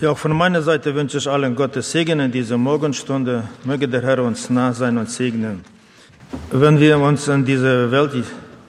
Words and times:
Ja, 0.00 0.12
auch 0.12 0.18
von 0.18 0.36
meiner 0.36 0.62
Seite 0.62 0.94
wünsche 0.94 1.18
ich 1.18 1.28
allen 1.28 1.56
Gottes 1.56 1.90
Segen 1.90 2.20
in 2.20 2.30
dieser 2.30 2.56
Morgenstunde. 2.56 3.42
Möge 3.64 3.88
der 3.88 4.00
Herr 4.00 4.22
uns 4.22 4.48
nah 4.48 4.72
sein 4.72 4.96
und 4.96 5.10
segnen. 5.10 5.64
Wenn 6.52 6.78
wir 6.78 7.00
uns 7.00 7.26
in 7.26 7.44
diese 7.44 7.90
Welt 7.90 8.12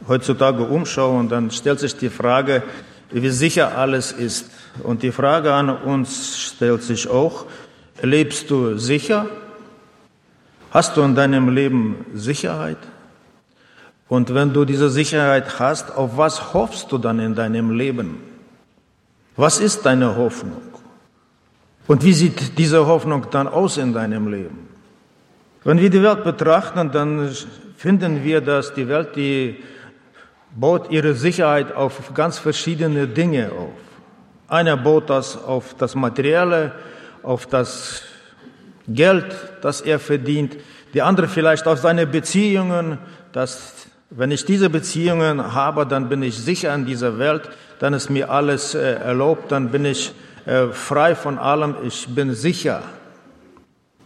heutzutage 0.07 0.63
umschauen, 0.63 1.29
dann 1.29 1.51
stellt 1.51 1.81
sich 1.81 1.95
die 1.95 2.09
Frage, 2.09 2.63
wie 3.11 3.29
sicher 3.29 3.77
alles 3.77 4.11
ist. 4.11 4.49
Und 4.81 5.03
die 5.03 5.11
Frage 5.11 5.53
an 5.53 5.69
uns 5.69 6.39
stellt 6.39 6.81
sich 6.81 7.07
auch, 7.07 7.45
lebst 8.01 8.49
du 8.49 8.79
sicher? 8.79 9.27
Hast 10.71 10.97
du 10.97 11.03
in 11.03 11.13
deinem 11.13 11.49
Leben 11.49 12.07
Sicherheit? 12.15 12.79
Und 14.07 14.33
wenn 14.33 14.51
du 14.51 14.65
diese 14.65 14.89
Sicherheit 14.89 15.59
hast, 15.59 15.95
auf 15.95 16.17
was 16.17 16.55
hoffst 16.55 16.91
du 16.91 16.97
dann 16.97 17.19
in 17.19 17.35
deinem 17.35 17.69
Leben? 17.69 18.17
Was 19.35 19.59
ist 19.59 19.85
deine 19.85 20.15
Hoffnung? 20.15 20.68
Und 21.89 22.03
wie 22.03 22.13
sieht 22.13 22.59
diese 22.59 22.85
Hoffnung 22.85 23.25
dann 23.31 23.47
aus 23.47 23.77
in 23.77 23.93
deinem 23.93 24.27
Leben? 24.27 24.67
Wenn 25.63 25.79
wir 25.79 25.89
die 25.89 26.03
Welt 26.03 26.23
betrachten, 26.23 26.91
dann 26.91 27.31
finden 27.77 28.23
wir, 28.23 28.41
dass 28.41 28.75
die 28.75 28.87
Welt, 28.87 29.15
die 29.15 29.63
baut 30.55 30.91
ihre 30.91 31.15
Sicherheit 31.15 31.75
auf 31.75 32.13
ganz 32.13 32.37
verschiedene 32.37 33.07
Dinge 33.07 33.51
auf. 33.53 33.73
Einer 34.47 34.77
baut 34.77 35.09
das 35.09 35.35
auf 35.35 35.73
das 35.79 35.95
Materielle, 35.95 36.73
auf 37.23 37.47
das 37.47 38.03
Geld, 38.87 39.35
das 39.63 39.81
er 39.81 39.97
verdient. 39.97 40.57
Die 40.93 41.01
andere 41.01 41.27
vielleicht 41.27 41.65
auf 41.65 41.79
seine 41.79 42.05
Beziehungen, 42.05 42.99
dass 43.31 43.87
wenn 44.11 44.29
ich 44.29 44.45
diese 44.45 44.69
Beziehungen 44.69 45.55
habe, 45.55 45.87
dann 45.87 46.07
bin 46.07 46.21
ich 46.21 46.37
sicher 46.37 46.71
in 46.75 46.85
dieser 46.85 47.17
Welt, 47.17 47.49
dann 47.79 47.95
ist 47.95 48.11
mir 48.11 48.29
alles 48.29 48.75
äh, 48.75 48.93
erlaubt, 48.93 49.51
dann 49.51 49.71
bin 49.71 49.85
ich 49.85 50.13
frei 50.71 51.15
von 51.15 51.37
allem, 51.37 51.75
ich 51.83 52.07
bin 52.07 52.33
sicher. 52.33 52.81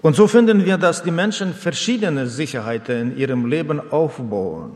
Und 0.02 0.18
so 0.18 0.28
finden 0.28 0.66
wir, 0.66 0.78
dass 0.78 1.02
die 1.02 1.12
Menschen 1.12 1.54
verschiedene 1.54 2.28
Sicherheiten 2.28 3.12
in 3.12 3.18
ihrem 3.18 3.46
Leben 3.46 3.80
aufbauen. 3.92 4.74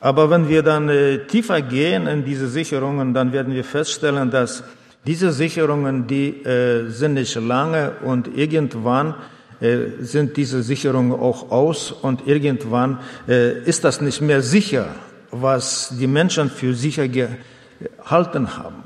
Aber 0.00 0.28
wenn 0.30 0.48
wir 0.48 0.62
dann 0.62 0.88
äh, 0.88 1.26
tiefer 1.26 1.62
gehen 1.62 2.06
in 2.06 2.24
diese 2.24 2.48
Sicherungen, 2.48 3.14
dann 3.14 3.32
werden 3.32 3.54
wir 3.54 3.64
feststellen, 3.64 4.30
dass 4.30 4.64
diese 5.06 5.30
Sicherungen, 5.30 6.06
die 6.08 6.42
äh, 6.44 6.90
sind 6.90 7.14
nicht 7.14 7.36
lange 7.36 7.92
und 8.04 8.36
irgendwann 8.36 9.14
äh, 9.60 9.76
sind 10.00 10.36
diese 10.36 10.62
Sicherungen 10.62 11.12
auch 11.12 11.52
aus 11.52 11.92
und 11.92 12.26
irgendwann 12.26 12.98
äh, 13.28 13.60
ist 13.60 13.84
das 13.84 14.00
nicht 14.00 14.20
mehr 14.20 14.42
sicher, 14.42 14.88
was 15.30 15.94
die 15.98 16.08
Menschen 16.08 16.50
für 16.50 16.74
sicher 16.74 17.06
gehalten 17.08 18.56
haben. 18.56 18.85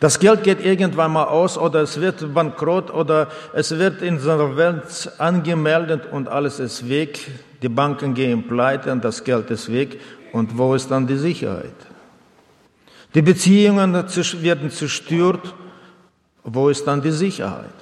Das 0.00 0.18
Geld 0.18 0.42
geht 0.42 0.64
irgendwann 0.64 1.12
mal 1.12 1.24
aus 1.24 1.56
oder 1.56 1.82
es 1.82 2.00
wird 2.00 2.34
bankrott 2.34 2.90
oder 2.90 3.28
es 3.52 3.78
wird 3.78 4.02
in 4.02 4.18
seiner 4.18 4.56
Welt 4.56 5.12
angemeldet 5.18 6.02
und 6.10 6.28
alles 6.28 6.58
ist 6.58 6.88
weg. 6.88 7.30
Die 7.62 7.68
Banken 7.68 8.12
gehen 8.12 8.46
pleite 8.46 8.92
und 8.92 9.04
das 9.04 9.24
Geld 9.24 9.50
ist 9.50 9.72
weg. 9.72 10.00
Und 10.32 10.58
wo 10.58 10.74
ist 10.74 10.90
dann 10.90 11.06
die 11.06 11.16
Sicherheit? 11.16 11.74
Die 13.14 13.22
Beziehungen 13.22 13.94
werden 13.94 14.70
zerstört. 14.70 15.54
Wo 16.42 16.68
ist 16.68 16.86
dann 16.86 17.00
die 17.00 17.12
Sicherheit? 17.12 17.72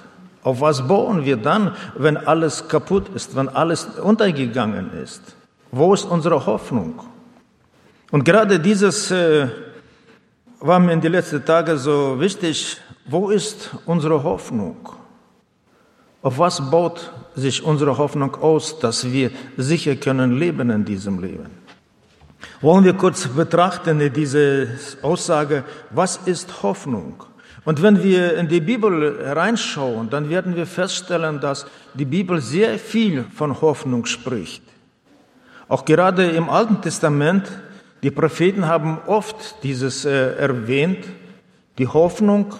Auf 0.43 0.61
was 0.61 0.87
bauen 0.87 1.25
wir 1.25 1.37
dann, 1.37 1.75
wenn 1.97 2.17
alles 2.17 2.67
kaputt 2.67 3.09
ist, 3.15 3.35
wenn 3.35 3.49
alles 3.49 3.85
untergegangen 4.01 4.91
ist? 5.01 5.21
Wo 5.71 5.93
ist 5.93 6.05
unsere 6.05 6.45
Hoffnung? 6.45 7.01
Und 8.11 8.23
gerade 8.23 8.59
dieses 8.59 9.09
äh, 9.09 9.47
war 10.65 10.79
mir 10.79 10.93
in 10.93 11.01
den 11.01 11.11
letzten 11.11 11.43
Tagen 11.43 11.77
so 11.77 12.17
wichtig, 12.17 12.77
wo 13.05 13.29
ist 13.29 13.71
unsere 13.85 14.23
Hoffnung? 14.23 14.77
Auf 16.21 16.39
was 16.39 16.71
baut 16.71 17.11
sich 17.35 17.61
unsere 17.61 17.97
Hoffnung 17.97 18.33
aus, 18.35 18.79
dass 18.79 19.11
wir 19.11 19.31
sicher 19.57 19.97
können 19.97 20.39
leben 20.39 20.69
in 20.69 20.85
diesem 20.85 21.21
Leben? 21.21 21.49
Wollen 22.61 22.85
wir 22.85 22.93
kurz 22.93 23.27
betrachten 23.27 24.09
diese 24.13 24.69
Aussage, 25.01 25.65
was 25.89 26.15
ist 26.25 26.63
Hoffnung? 26.63 27.21
Und 27.65 27.81
wenn 27.81 28.01
wir 28.01 28.37
in 28.37 28.47
die 28.47 28.61
Bibel 28.61 29.21
reinschauen, 29.21 30.09
dann 30.09 30.29
werden 30.29 30.55
wir 30.55 30.65
feststellen, 30.65 31.41
dass 31.41 31.65
die 31.93 32.05
Bibel 32.05 32.39
sehr 32.39 32.79
viel 32.79 33.25
von 33.35 33.59
Hoffnung 33.59 34.05
spricht. 34.05 34.63
Auch 35.67 35.83
gerade 35.83 36.25
im 36.27 36.49
Alten 36.49 36.81
Testament 36.81 37.51
die 38.03 38.11
Propheten 38.11 38.67
haben 38.67 38.99
oft 39.07 39.63
dieses 39.63 40.03
äh, 40.03 40.35
erwähnt, 40.35 41.05
die 41.77 41.87
Hoffnung, 41.87 42.53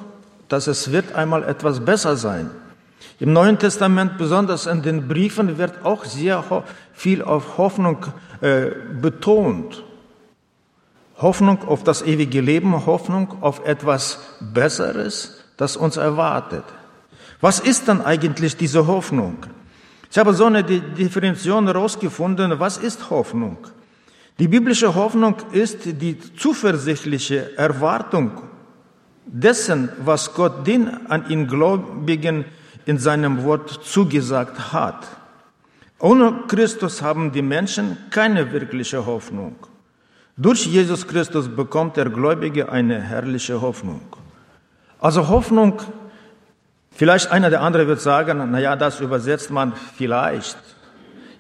dass 0.48 0.68
es 0.68 0.92
wird 0.92 1.14
einmal 1.16 1.44
etwas 1.44 1.82
besser 1.82 2.16
sein. 2.16 2.50
Im 3.20 3.34
Neuen 3.34 3.60
Testament, 3.60 4.18
besonders 4.18 4.66
in 4.66 4.82
den 4.82 5.08
Briefen, 5.08 5.58
wird 5.58 5.84
auch 5.86 6.06
sehr 6.06 6.44
viel 6.94 7.22
auf 7.22 7.58
Hoffnung 7.58 8.06
äh, 8.42 8.72
betont. 9.02 9.84
Hoffnung 11.18 11.68
auf 11.68 11.84
das 11.84 12.02
ewige 12.02 12.42
Leben, 12.42 12.86
Hoffnung 12.86 13.42
auf 13.42 13.66
etwas 13.66 14.20
Besseres, 14.40 15.44
das 15.58 15.76
uns 15.78 15.98
erwartet. 15.98 16.64
Was 17.42 17.60
ist 17.60 17.90
dann 17.90 18.02
eigentlich 18.02 18.56
diese 18.56 18.88
Hoffnung? 18.88 19.46
Ich 20.10 20.18
habe 20.18 20.34
so 20.34 20.46
eine 20.46 20.64
Definition 20.64 21.68
herausgefunden. 21.68 22.60
Was 22.60 22.78
ist 22.78 23.10
Hoffnung? 23.10 23.58
Die 24.40 24.48
biblische 24.48 24.96
Hoffnung 24.96 25.36
ist 25.52 25.86
die 25.86 26.18
zuversichtliche 26.36 27.56
Erwartung 27.58 28.32
dessen, 29.26 29.90
was 30.04 30.34
Gott 30.34 30.66
den 30.66 31.08
an 31.08 31.30
ihn 31.30 31.48
Gläubigen 31.48 32.46
in 32.86 32.98
seinem 32.98 33.44
Wort 33.44 33.70
zugesagt 33.84 34.74
hat. 34.74 35.08
Ohne 36.00 36.44
Christus 36.48 37.02
haben 37.02 37.32
die 37.32 37.42
Menschen 37.42 37.98
keine 38.10 38.52
wirkliche 38.52 39.06
Hoffnung. 39.06 39.56
Durch 40.36 40.66
Jesus 40.66 41.08
Christus 41.08 41.48
bekommt 41.48 41.96
der 41.96 42.10
Gläubige 42.10 42.70
eine 42.70 43.00
herrliche 43.00 43.62
Hoffnung. 43.62 44.02
Also 45.00 45.28
Hoffnung, 45.30 45.80
vielleicht 46.92 47.32
einer 47.32 47.52
der 47.52 47.62
anderen 47.62 47.88
wird 47.88 48.02
sagen, 48.02 48.50
na 48.52 48.60
ja, 48.60 48.76
das 48.76 49.00
übersetzt 49.00 49.52
man 49.52 49.74
vielleicht. 49.96 50.58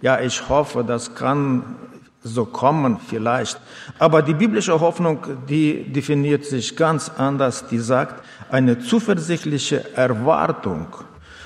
Ja, 0.02 0.20
ich 0.20 0.48
hoffe, 0.48 0.84
das 0.84 1.16
kann 1.16 1.76
so 2.24 2.46
kommen 2.46 3.00
vielleicht. 3.00 3.60
Aber 4.00 4.22
die 4.22 4.34
biblische 4.34 4.80
Hoffnung, 4.80 5.20
die 5.48 5.92
definiert 5.92 6.46
sich 6.46 6.76
ganz 6.76 7.12
anders. 7.18 7.68
Die 7.68 7.80
sagt 7.80 8.24
eine 8.50 8.80
zuversichtliche 8.80 9.96
Erwartung. 9.96 10.88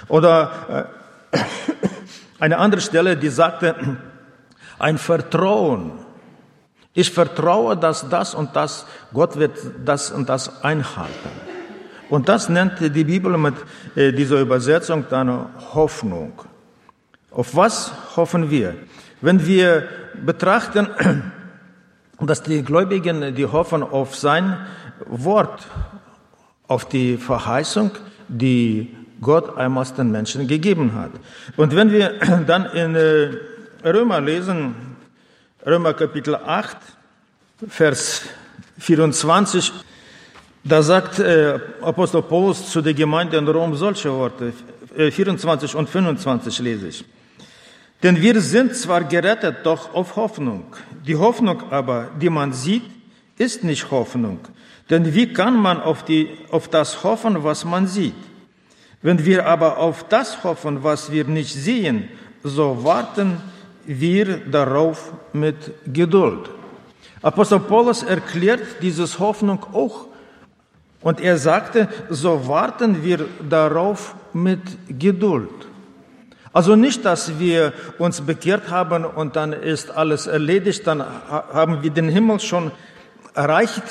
Oder 0.08 0.90
äh, 1.32 1.38
eine 2.40 2.58
andere 2.60 2.82
Stelle, 2.82 3.18
die 3.18 3.30
sagte 3.30 3.98
ein 4.80 4.98
Vertrauen. 4.98 5.92
Ich 6.94 7.12
vertraue, 7.12 7.76
dass 7.78 8.09
das 8.09 8.34
und 8.34 8.56
das, 8.56 8.86
Gott 9.14 9.38
wird 9.38 9.58
das 9.84 10.12
und 10.12 10.30
das 10.30 10.64
einhalten. 10.64 11.30
Und 12.09 12.30
das 12.30 12.50
nennt 12.50 12.80
die 12.80 13.04
Bibel 13.04 13.38
mit 13.38 13.56
äh, 13.96 14.12
dieser 14.14 14.40
Übersetzung 14.40 15.06
dann 15.09 15.48
Hoffnung. 15.74 16.34
Auf 17.32 17.56
was 17.56 17.92
hoffen 18.16 18.50
wir? 18.50 18.76
Wenn 19.22 19.45
wir 19.45 19.88
betrachten, 20.25 20.88
dass 22.19 22.44
die 22.44 22.63
Gläubigen, 22.63 23.33
die 23.35 23.45
hoffen 23.45 23.83
auf 23.83 24.16
sein 24.16 24.57
Wort, 25.05 25.67
auf 26.67 26.85
die 26.85 27.17
Verheißung, 27.17 27.91
die 28.28 28.95
Gott 29.22 29.57
einmal 29.57 29.85
den 29.85 30.11
Menschen 30.11 30.47
gegeben 30.47 30.94
hat. 30.94 31.11
Und 31.55 31.75
wenn 31.75 31.91
wir 31.91 32.19
dann 32.47 32.66
in 32.66 32.95
äh, 32.95 33.29
Römer 33.83 34.22
lesen, 34.22 34.75
Römer 35.66 35.94
Kapitel 35.94 36.35
8, 36.35 36.78
Vers 37.67 38.23
24, 38.78 39.73
da 40.63 40.84
sagt 40.84 41.19
äh, 41.19 41.59
Apostel 41.81 42.22
Paulus 42.22 42.70
zu 42.70 42.81
der 42.81 42.93
Gemeinde 42.93 43.37
in 43.37 43.47
Rom 43.47 43.75
solche 43.75 44.11
Worte, 44.11 44.53
24 44.96 45.73
äh, 45.73 45.78
und 45.78 45.90
25 45.90 46.59
lese 46.59 46.87
ich. 46.90 47.05
Denn 48.03 48.22
wir 48.22 48.40
sind 48.41 48.76
zwar 48.76 49.03
gerettet, 49.03 49.58
doch 49.64 49.94
auf 49.94 50.16
Hoffnung. 50.16 50.64
Die 51.05 51.16
Hoffnung 51.16 51.72
aber, 51.72 52.09
die 52.22 52.29
man 52.29 52.53
sieht, 52.53 52.84
ist 53.38 53.64
nicht 53.64 53.90
Hoffnung. 53.90 54.40
Denn 54.90 55.14
wie 55.14 55.34
kann 55.34 55.55
man 55.55 55.82
auf, 55.82 56.03
die, 56.03 56.29
auf 56.52 56.67
das 56.67 57.03
hoffen, 57.03 57.44
was 57.44 57.66
man 57.66 57.88
sieht? 57.88 58.16
Wenn 59.02 59.26
wir 59.26 59.46
aber 59.46 59.78
auf 59.78 60.08
das 60.08 60.44
hoffen, 60.44 60.84
was 60.84 61.11
wir 61.11 61.26
nicht 61.26 61.53
sehen, 61.53 62.09
so 62.44 62.84
warten 62.84 63.41
wir 63.85 64.38
darauf 64.38 65.14
mit 65.34 65.55
Geduld. 65.91 66.49
Apostel 67.22 67.59
Paulus 67.59 68.03
erklärt 68.03 68.61
dieses 68.82 69.20
Hoffnung 69.20 69.66
auch. 69.73 70.08
Und 71.02 71.22
er 71.22 71.38
sagte, 71.38 71.88
so 72.09 72.47
warten 72.47 73.03
wir 73.03 73.26
darauf 73.47 74.16
mit 74.34 74.61
Geduld. 74.88 75.66
Also 76.58 76.76
nicht, 76.76 77.06
dass 77.06 77.38
wir 77.38 77.72
uns 78.00 78.22
bekehrt 78.22 78.72
haben 78.72 79.06
und 79.06 79.36
dann 79.36 79.54
ist 79.54 79.92
alles 79.92 80.26
erledigt, 80.26 80.88
dann 80.88 81.04
haben 81.30 81.84
wir 81.84 81.92
den 81.92 82.09
Himmel 82.09 82.40
schon 82.40 82.72
erreicht. 83.36 83.84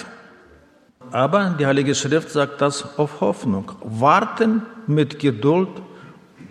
Aber 1.13 1.55
die 1.57 1.65
Heilige 1.65 1.95
Schrift 1.95 2.31
sagt 2.31 2.61
das 2.61 2.99
auf 2.99 3.21
Hoffnung. 3.21 3.71
Warten 3.85 4.63
mit 4.89 5.21
Geduld 5.21 5.69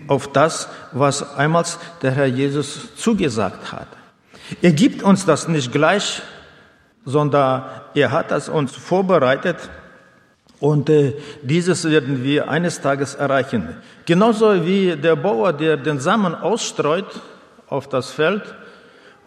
auf 0.07 0.31
das, 0.31 0.69
was 0.93 1.35
einmal 1.35 1.65
der 2.01 2.11
Herr 2.11 2.27
Jesus 2.27 2.95
zugesagt 2.95 3.73
hat. 3.73 3.89
Er 4.61 4.71
gibt 4.71 5.03
uns 5.03 5.25
das 5.25 5.49
nicht 5.49 5.73
gleich, 5.73 6.21
sondern 7.03 7.65
er 7.93 8.11
hat 8.13 8.31
das 8.31 8.47
uns 8.47 8.73
vorbereitet 8.73 9.69
und 10.59 10.89
äh, 10.89 11.13
dieses 11.41 11.89
werden 11.89 12.23
wir 12.23 12.49
eines 12.49 12.81
Tages 12.81 13.15
erreichen. 13.15 13.75
Genauso 14.05 14.65
wie 14.65 14.95
der 14.95 15.15
Bauer, 15.15 15.53
der 15.53 15.77
den 15.77 15.99
Samen 15.99 16.35
ausstreut 16.35 17.21
auf 17.67 17.89
das 17.89 18.11
Feld 18.11 18.43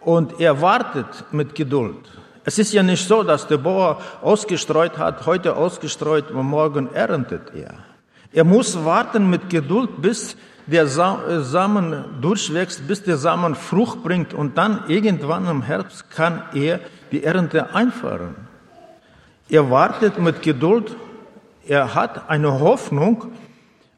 und 0.01 0.41
er 0.41 0.61
wartet 0.61 1.25
mit 1.33 1.55
Geduld. 1.55 1.99
Es 2.45 2.59
ist 2.59 2.73
ja 2.73 2.83
nicht 2.83 3.07
so, 3.07 3.23
dass 3.23 3.47
der 3.47 3.59
Bauer 3.59 4.01
ausgestreut 4.23 4.97
hat, 4.97 5.27
heute 5.27 5.55
ausgestreut 5.55 6.31
und 6.31 6.47
morgen 6.47 6.89
erntet 6.95 7.53
er. 7.55 7.75
Er 8.33 8.45
muss 8.45 8.85
warten 8.85 9.29
mit 9.29 9.51
Geduld, 9.51 10.01
bis 10.01 10.37
der 10.67 10.85
äh, 10.85 11.41
Samen 11.41 12.05
durchwächst, 12.21 12.87
bis 12.87 13.03
der 13.03 13.17
Samen 13.17 13.55
Frucht 13.55 14.03
bringt 14.03 14.35
und 14.35 14.57
dann 14.57 14.85
irgendwann 14.89 15.47
im 15.47 15.63
Herbst 15.63 16.11
kann 16.11 16.43
er 16.55 16.81
die 17.11 17.25
Ernte 17.25 17.75
einfahren. 17.75 18.35
Er 19.51 19.71
wartet 19.71 20.19
mit 20.19 20.43
Geduld, 20.43 20.95
er 21.69 21.95
hat 21.95 22.31
eine 22.31 22.61
Hoffnung, 22.61 23.31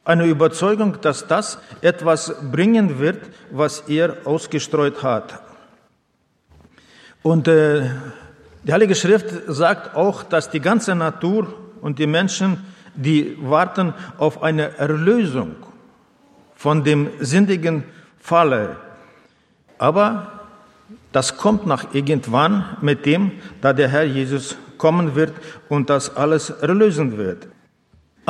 eine 0.04 0.26
Überzeugung, 0.26 1.00
dass 1.00 1.26
das 1.26 1.58
etwas 1.82 2.34
bringen 2.50 2.98
wird, 2.98 3.30
was 3.50 3.80
er 3.88 4.16
ausgestreut 4.24 5.02
hat. 5.02 5.40
Und 7.22 7.46
äh, 7.48 7.90
die 8.64 8.72
Heilige 8.72 8.94
Schrift 8.94 9.26
sagt 9.46 9.94
auch, 9.94 10.22
dass 10.22 10.50
die 10.50 10.60
ganze 10.60 10.94
Natur 10.94 11.54
und 11.80 11.98
die 11.98 12.06
Menschen, 12.06 12.64
die 12.94 13.38
warten 13.40 13.94
auf 14.18 14.42
eine 14.42 14.76
Erlösung 14.78 15.54
von 16.56 16.82
dem 16.82 17.08
sündigen 17.20 17.84
Falle. 18.18 18.76
Aber 19.78 20.40
das 21.12 21.36
kommt 21.36 21.66
nach 21.66 21.94
irgendwann 21.94 22.76
mit 22.80 23.06
dem, 23.06 23.32
da 23.60 23.72
der 23.72 23.88
Herr 23.88 24.04
Jesus 24.04 24.56
kommen 24.76 25.14
wird 25.14 25.32
und 25.68 25.88
das 25.88 26.16
alles 26.16 26.50
erlösen 26.50 27.16
wird. 27.16 27.46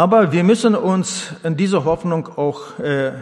Aber 0.00 0.32
wir 0.32 0.44
müssen 0.44 0.74
uns 0.74 1.34
in 1.42 1.58
diese 1.58 1.84
Hoffnung 1.84 2.26
auch 2.38 2.78
äh, 2.78 3.12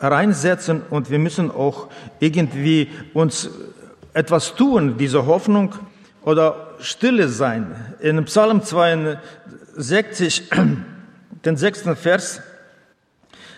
reinsetzen 0.00 0.80
und 0.88 1.10
wir 1.10 1.18
müssen 1.18 1.50
auch 1.50 1.88
irgendwie 2.18 2.90
uns 3.12 3.50
etwas 4.14 4.54
tun, 4.54 4.96
diese 4.96 5.26
Hoffnung 5.26 5.74
oder 6.22 6.76
Stille 6.78 7.28
sein. 7.28 7.76
In 8.00 8.24
Psalm 8.24 8.62
62, 8.62 10.50
den 11.44 11.56
sechsten 11.58 11.94
Vers, 11.94 12.40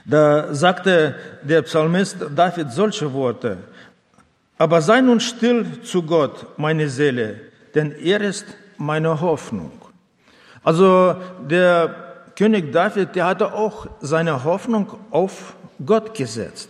da 0.04 0.52
sagte 0.52 1.14
der 1.44 1.62
Psalmist 1.62 2.16
David 2.34 2.72
solche 2.72 3.12
Worte. 3.12 3.58
Aber 4.58 4.82
sei 4.82 5.00
nun 5.02 5.20
still 5.20 5.82
zu 5.84 6.02
Gott, 6.02 6.58
meine 6.58 6.88
Seele, 6.88 7.42
denn 7.76 7.92
er 7.92 8.20
ist 8.22 8.46
meine 8.76 9.20
Hoffnung. 9.20 9.70
Also 10.64 11.14
der 11.48 12.03
König 12.36 12.72
David, 12.72 13.14
der 13.14 13.26
hatte 13.26 13.52
auch 13.52 13.86
seine 14.00 14.44
Hoffnung 14.44 14.88
auf 15.10 15.54
Gott 15.84 16.14
gesetzt. 16.14 16.68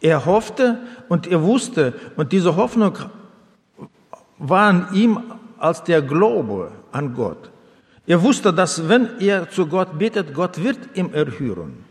Er 0.00 0.24
hoffte 0.26 0.78
und 1.08 1.26
er 1.26 1.42
wusste, 1.42 1.94
und 2.16 2.32
diese 2.32 2.56
Hoffnung 2.56 2.98
war 4.38 4.68
an 4.68 4.88
ihm 4.92 5.20
als 5.58 5.82
der 5.82 6.02
Glaube 6.02 6.72
an 6.92 7.14
Gott. 7.14 7.50
Er 8.06 8.22
wusste, 8.22 8.52
dass 8.52 8.88
wenn 8.88 9.18
er 9.20 9.50
zu 9.50 9.66
Gott 9.66 9.98
betet, 9.98 10.32
Gott 10.32 10.62
wird 10.62 10.78
ihm 10.94 11.12
erhören. 11.12 11.84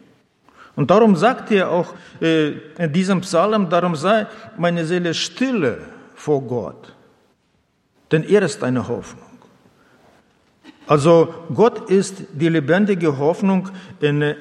Und 0.75 0.89
darum 0.91 1.15
sagt 1.15 1.51
er 1.51 1.71
auch 1.71 1.93
äh, 2.21 2.49
in 2.77 2.93
diesem 2.93 3.21
Psalm, 3.21 3.69
darum 3.69 3.95
sei 3.95 4.27
meine 4.57 4.85
Seele 4.85 5.13
stille 5.13 5.79
vor 6.15 6.41
Gott, 6.41 6.93
denn 8.11 8.23
er 8.23 8.43
ist 8.43 8.63
eine 8.63 8.87
Hoffnung. 8.87 9.26
Also 10.87 11.33
Gott 11.53 11.89
ist 11.89 12.23
die 12.33 12.47
lebendige 12.47 13.17
Hoffnung 13.17 13.69
in, 13.99 14.21
äh, 14.21 14.35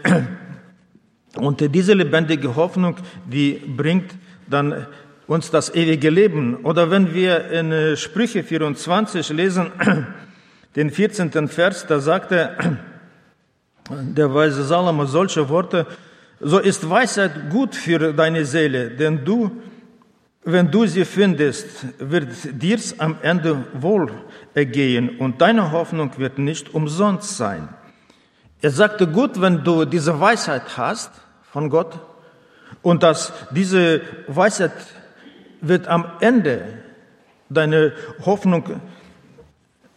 und 1.36 1.60
diese 1.74 1.92
lebendige 1.92 2.54
Hoffnung, 2.54 2.96
die 3.26 3.54
bringt 3.54 4.14
dann 4.48 4.86
uns 5.26 5.50
das 5.50 5.74
ewige 5.74 6.08
Leben. 6.08 6.56
Oder 6.62 6.90
wenn 6.90 7.12
wir 7.12 7.50
in 7.50 7.72
äh, 7.72 7.96
Sprüche 7.96 8.44
24 8.44 9.28
lesen, 9.30 9.72
den 10.76 10.90
14. 10.90 11.48
Vers, 11.48 11.84
da 11.88 11.98
sagt 11.98 12.30
er, 12.30 12.56
der 13.90 14.32
weise 14.32 14.64
Salomo 14.64 15.04
solche 15.04 15.48
Worte, 15.48 15.86
so 16.38 16.58
ist 16.58 16.88
Weisheit 16.88 17.50
gut 17.50 17.74
für 17.74 18.12
deine 18.12 18.44
Seele, 18.44 18.90
denn 18.90 19.24
du, 19.24 19.50
wenn 20.48 20.70
du 20.70 20.86
sie 20.86 21.04
findest, 21.04 21.66
wird 21.98 22.28
dir's 22.62 23.00
am 23.00 23.16
Ende 23.20 23.64
wohl 23.74 24.12
ergehen 24.54 25.18
und 25.18 25.40
deine 25.40 25.72
Hoffnung 25.72 26.12
wird 26.18 26.38
nicht 26.38 26.72
umsonst 26.72 27.36
sein. 27.36 27.68
Er 28.62 28.70
sagte, 28.70 29.08
gut, 29.08 29.40
wenn 29.40 29.64
du 29.64 29.84
diese 29.84 30.18
Weisheit 30.20 30.76
hast 30.76 31.10
von 31.50 31.68
Gott 31.68 31.98
und 32.80 33.02
dass 33.02 33.32
diese 33.50 34.02
Weisheit 34.28 34.70
wird 35.60 35.88
am 35.88 36.04
Ende 36.20 36.78
deine 37.48 37.92
Hoffnung 38.24 38.80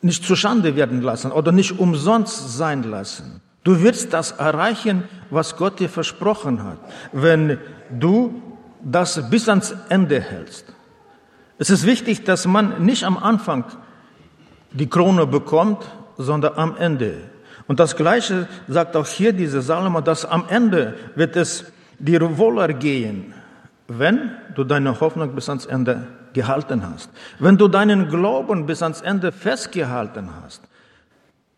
nicht 0.01 0.23
zu 0.23 0.35
Schande 0.35 0.75
werden 0.75 1.03
lassen 1.03 1.31
oder 1.31 1.51
nicht 1.51 1.77
umsonst 1.77 2.57
sein 2.57 2.81
lassen. 2.81 3.41
Du 3.63 3.83
wirst 3.83 4.13
das 4.13 4.31
erreichen, 4.31 5.03
was 5.29 5.57
Gott 5.57 5.79
dir 5.79 5.89
versprochen 5.89 6.63
hat, 6.63 6.79
wenn 7.11 7.59
du 7.91 8.48
das 8.81 9.29
bis 9.29 9.49
ans 9.49 9.75
Ende 9.89 10.21
hältst. 10.21 10.65
Es 11.57 11.69
ist 11.69 11.85
wichtig, 11.85 12.23
dass 12.23 12.45
man 12.45 12.85
nicht 12.85 13.03
am 13.03 13.17
Anfang 13.17 13.65
die 14.71 14.87
Krone 14.87 15.27
bekommt, 15.27 15.85
sondern 16.17 16.53
am 16.55 16.77
Ende. 16.77 17.17
Und 17.67 17.79
das 17.79 17.95
Gleiche 17.95 18.47
sagt 18.67 18.95
auch 18.95 19.07
hier 19.07 19.33
diese 19.33 19.61
Salomo, 19.61 20.01
dass 20.01 20.25
am 20.25 20.45
Ende 20.49 20.95
wird 21.15 21.35
es 21.35 21.65
dir 21.99 22.37
wohler 22.37 22.69
gehen, 22.73 23.33
wenn 23.87 24.31
du 24.55 24.63
deine 24.63 24.99
Hoffnung 24.99 25.35
bis 25.35 25.49
ans 25.49 25.65
Ende 25.65 26.07
gehalten 26.33 26.83
hast, 26.89 27.09
wenn 27.39 27.57
du 27.57 27.67
deinen 27.67 28.09
Glauben 28.09 28.65
bis 28.65 28.81
ans 28.81 29.01
Ende 29.01 29.31
festgehalten 29.31 30.29
hast, 30.41 30.61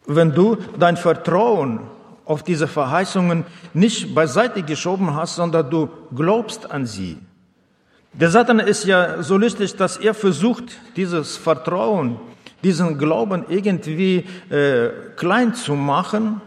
wenn 0.07 0.33
du 0.33 0.57
dein 0.79 0.97
Vertrauen 0.97 1.81
auf 2.31 2.43
diese 2.43 2.67
Verheißungen 2.67 3.43
nicht 3.73 4.15
beiseite 4.15 4.63
geschoben 4.63 5.13
hast, 5.13 5.35
sondern 5.35 5.69
du 5.69 5.89
glaubst 6.15 6.71
an 6.71 6.85
sie. 6.85 7.17
Der 8.13 8.29
Satan 8.29 8.59
ist 8.59 8.85
ja 8.85 9.21
so 9.21 9.37
lustig, 9.37 9.75
dass 9.75 9.97
er 9.97 10.13
versucht, 10.13 10.63
dieses 10.95 11.35
Vertrauen, 11.35 12.19
diesen 12.63 12.97
Glauben 12.97 13.45
irgendwie 13.49 14.25
äh, 14.49 14.89
klein 15.17 15.53
zu 15.53 15.75
machen, 15.75 16.41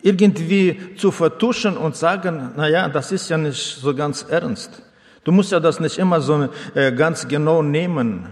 irgendwie 0.00 0.94
zu 0.96 1.10
vertuschen 1.10 1.76
und 1.76 1.96
sagen, 1.96 2.52
na 2.56 2.68
ja, 2.68 2.88
das 2.88 3.10
ist 3.10 3.28
ja 3.30 3.36
nicht 3.36 3.80
so 3.80 3.92
ganz 3.92 4.24
ernst. 4.28 4.82
Du 5.24 5.32
musst 5.32 5.50
ja 5.50 5.58
das 5.58 5.80
nicht 5.80 5.98
immer 5.98 6.20
so 6.20 6.48
äh, 6.74 6.92
ganz 6.92 7.26
genau 7.26 7.62
nehmen. 7.62 8.28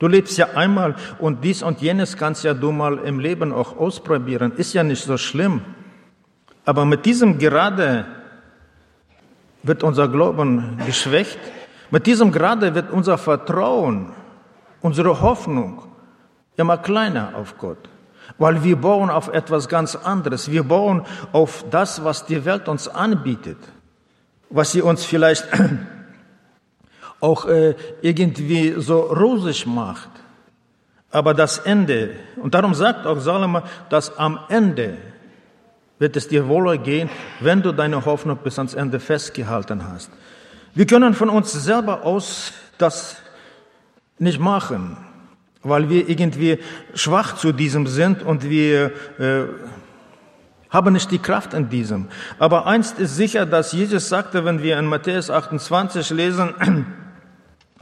Du 0.00 0.08
lebst 0.08 0.36
ja 0.38 0.48
einmal 0.54 0.96
und 1.18 1.44
dies 1.44 1.62
und 1.62 1.80
jenes 1.80 2.16
kannst 2.16 2.42
ja 2.42 2.52
du 2.52 2.72
mal 2.72 2.98
im 2.98 3.20
Leben 3.20 3.52
auch 3.52 3.76
ausprobieren. 3.78 4.52
Ist 4.56 4.74
ja 4.74 4.82
nicht 4.82 5.04
so 5.04 5.16
schlimm. 5.16 5.62
Aber 6.64 6.84
mit 6.84 7.04
diesem 7.04 7.38
gerade 7.38 8.06
wird 9.62 9.82
unser 9.82 10.08
Glauben 10.08 10.78
geschwächt. 10.86 11.38
Mit 11.90 12.06
diesem 12.06 12.32
gerade 12.32 12.74
wird 12.74 12.90
unser 12.90 13.18
Vertrauen, 13.18 14.12
unsere 14.80 15.20
Hoffnung 15.20 15.82
immer 16.56 16.78
kleiner 16.78 17.34
auf 17.36 17.58
Gott. 17.58 17.88
Weil 18.38 18.64
wir 18.64 18.76
bauen 18.76 19.10
auf 19.10 19.28
etwas 19.28 19.68
ganz 19.68 19.94
anderes. 19.96 20.50
Wir 20.50 20.64
bauen 20.64 21.04
auf 21.32 21.64
das, 21.70 22.04
was 22.04 22.24
die 22.24 22.44
Welt 22.44 22.68
uns 22.68 22.88
anbietet. 22.88 23.58
Was 24.50 24.72
sie 24.72 24.82
uns 24.82 25.04
vielleicht 25.04 25.46
auch 27.20 27.46
äh, 27.46 27.74
irgendwie 28.00 28.74
so 28.78 29.00
rosig 29.00 29.66
macht. 29.66 30.10
Aber 31.10 31.32
das 31.34 31.58
Ende, 31.58 32.16
und 32.36 32.54
darum 32.54 32.74
sagt 32.74 33.06
auch 33.06 33.20
Salomo, 33.20 33.62
dass 33.88 34.18
am 34.18 34.40
Ende 34.48 34.96
wird 36.04 36.16
es 36.16 36.28
dir 36.28 36.48
wohler 36.48 36.76
gehen, 36.76 37.08
wenn 37.40 37.62
du 37.62 37.72
deine 37.72 38.04
Hoffnung 38.04 38.36
bis 38.44 38.58
ans 38.58 38.74
Ende 38.74 39.00
festgehalten 39.00 39.88
hast. 39.90 40.10
Wir 40.74 40.86
können 40.86 41.14
von 41.14 41.30
uns 41.30 41.50
selber 41.52 42.04
aus 42.04 42.52
das 42.76 43.16
nicht 44.18 44.38
machen, 44.38 44.98
weil 45.62 45.88
wir 45.88 46.06
irgendwie 46.06 46.58
schwach 46.92 47.36
zu 47.36 47.52
diesem 47.52 47.86
sind 47.86 48.22
und 48.22 48.50
wir 48.50 48.92
äh, 49.18 49.44
haben 50.68 50.92
nicht 50.92 51.10
die 51.10 51.20
Kraft 51.20 51.54
in 51.54 51.70
diesem. 51.70 52.08
Aber 52.38 52.66
eins 52.66 52.92
ist 52.92 53.16
sicher, 53.16 53.46
dass 53.46 53.72
Jesus 53.72 54.10
sagte, 54.10 54.44
wenn 54.44 54.62
wir 54.62 54.78
in 54.78 54.84
Matthäus 54.84 55.30
28 55.30 56.10
lesen, 56.10 56.52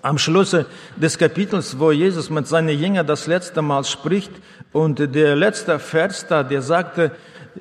am 0.02 0.18
Schluss 0.18 0.56
des 0.94 1.18
Kapitels, 1.18 1.76
wo 1.76 1.90
Jesus 1.90 2.30
mit 2.30 2.46
seinen 2.46 2.78
Jüngern 2.78 3.04
das 3.04 3.26
letzte 3.26 3.62
Mal 3.62 3.82
spricht 3.82 4.30
und 4.70 5.00
der 5.00 5.34
letzte 5.34 5.80
Vers 5.80 6.24
da, 6.28 6.44
der 6.44 6.62
sagte, 6.62 7.10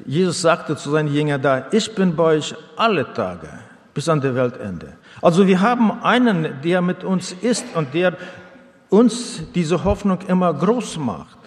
Jesus 0.05 0.41
sagte 0.41 0.75
zu 0.75 0.91
seinen 0.91 1.13
Jüngern 1.13 1.41
da, 1.41 1.67
ich 1.71 1.93
bin 1.95 2.15
bei 2.15 2.23
euch 2.37 2.55
alle 2.77 3.13
Tage 3.13 3.49
bis 3.93 4.07
an 4.07 4.21
der 4.21 4.35
Weltende. 4.35 4.93
Also 5.21 5.47
wir 5.47 5.61
haben 5.61 5.91
einen, 6.03 6.61
der 6.63 6.81
mit 6.81 7.03
uns 7.03 7.33
ist 7.33 7.65
und 7.75 7.93
der 7.93 8.17
uns 8.89 9.43
diese 9.53 9.83
Hoffnung 9.83 10.19
immer 10.27 10.53
groß 10.53 10.97
macht. 10.97 11.37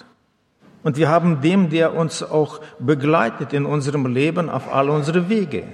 Und 0.83 0.97
wir 0.97 1.09
haben 1.09 1.41
dem, 1.41 1.71
der 1.71 1.95
uns 1.95 2.23
auch 2.23 2.61
begleitet 2.79 3.53
in 3.53 3.65
unserem 3.65 4.07
Leben 4.07 4.51
auf 4.51 4.73
all 4.73 4.91
unsere 4.91 5.29
Wege. 5.29 5.65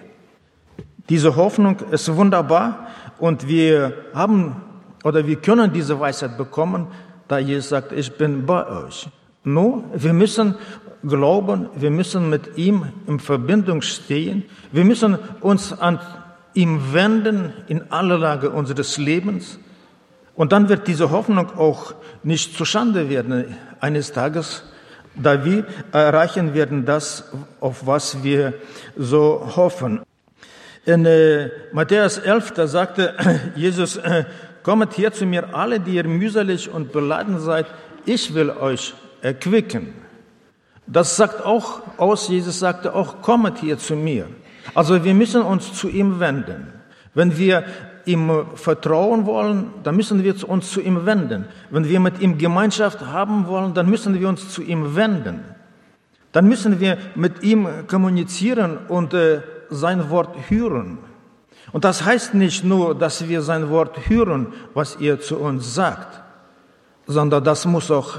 Diese 1.08 1.34
Hoffnung 1.34 1.80
ist 1.90 2.14
wunderbar 2.14 2.86
und 3.18 3.48
wir 3.48 3.92
haben 4.14 4.56
oder 5.02 5.26
wir 5.26 5.36
können 5.36 5.72
diese 5.72 5.98
Weisheit 5.98 6.36
bekommen, 6.36 6.88
da 7.26 7.38
Jesus 7.38 7.70
sagt, 7.70 7.92
ich 7.92 8.16
bin 8.16 8.46
bei 8.46 8.66
euch. 8.66 9.08
Nur, 9.42 9.84
wir 9.94 10.12
müssen 10.12 10.54
glauben, 11.02 11.68
wir 11.74 11.90
müssen 11.90 12.28
mit 12.28 12.56
ihm 12.56 12.86
in 13.06 13.18
Verbindung 13.18 13.82
stehen, 13.82 14.44
wir 14.72 14.84
müssen 14.84 15.18
uns 15.40 15.72
an 15.72 15.98
ihm 16.54 16.92
wenden 16.92 17.52
in 17.68 17.90
aller 17.90 18.18
Lage 18.18 18.50
unseres 18.50 18.98
Lebens. 18.98 19.58
Und 20.34 20.52
dann 20.52 20.68
wird 20.68 20.88
diese 20.88 21.10
Hoffnung 21.10 21.50
auch 21.56 21.94
nicht 22.22 22.56
zustande 22.56 23.08
werden 23.08 23.56
eines 23.80 24.12
Tages, 24.12 24.64
da 25.14 25.44
wir 25.44 25.66
erreichen 25.92 26.54
werden 26.54 26.84
das, 26.84 27.24
auf 27.60 27.86
was 27.86 28.22
wir 28.22 28.54
so 28.96 29.52
hoffen. 29.56 30.00
In 30.86 31.04
äh, 31.04 31.50
Matthäus 31.72 32.18
11, 32.18 32.52
da 32.52 32.66
sagte 32.66 33.14
Jesus, 33.54 33.96
äh, 33.96 34.24
kommet 34.62 34.96
her 34.96 35.12
zu 35.12 35.26
mir 35.26 35.54
alle, 35.54 35.78
die 35.78 35.96
ihr 35.96 36.04
mühselig 36.04 36.70
und 36.70 36.92
beladen 36.92 37.38
seid, 37.38 37.66
ich 38.06 38.34
will 38.34 38.50
euch 38.50 38.94
erquicken. 39.20 39.92
Das 40.86 41.16
sagt 41.16 41.44
auch 41.44 41.82
aus, 41.98 42.28
Jesus 42.28 42.58
sagte 42.58 42.94
auch, 42.94 43.22
kommet 43.22 43.58
hier 43.58 43.78
zu 43.78 43.94
mir. 43.94 44.26
Also 44.74 45.04
wir 45.04 45.14
müssen 45.14 45.42
uns 45.42 45.72
zu 45.72 45.88
ihm 45.88 46.20
wenden. 46.20 46.72
Wenn 47.14 47.36
wir 47.36 47.64
ihm 48.04 48.46
vertrauen 48.54 49.26
wollen, 49.26 49.72
dann 49.82 49.96
müssen 49.96 50.22
wir 50.24 50.48
uns 50.48 50.70
zu 50.70 50.80
ihm 50.80 51.06
wenden. 51.06 51.46
Wenn 51.70 51.88
wir 51.88 52.00
mit 52.00 52.20
ihm 52.20 52.38
Gemeinschaft 52.38 53.00
haben 53.06 53.46
wollen, 53.46 53.74
dann 53.74 53.88
müssen 53.88 54.18
wir 54.18 54.28
uns 54.28 54.48
zu 54.48 54.62
ihm 54.62 54.96
wenden. 54.96 55.44
Dann 56.32 56.46
müssen 56.46 56.80
wir 56.80 56.98
mit 57.14 57.42
ihm 57.42 57.68
kommunizieren 57.88 58.78
und 58.88 59.14
äh, 59.14 59.42
sein 59.68 60.10
Wort 60.10 60.36
hören. 60.48 60.98
Und 61.72 61.84
das 61.84 62.04
heißt 62.04 62.34
nicht 62.34 62.64
nur, 62.64 62.94
dass 62.94 63.28
wir 63.28 63.42
sein 63.42 63.70
Wort 63.70 64.08
hören, 64.08 64.48
was 64.74 64.96
er 64.96 65.20
zu 65.20 65.38
uns 65.38 65.74
sagt, 65.74 66.20
sondern 67.06 67.44
das 67.44 67.64
muss 67.64 67.90
auch 67.90 68.18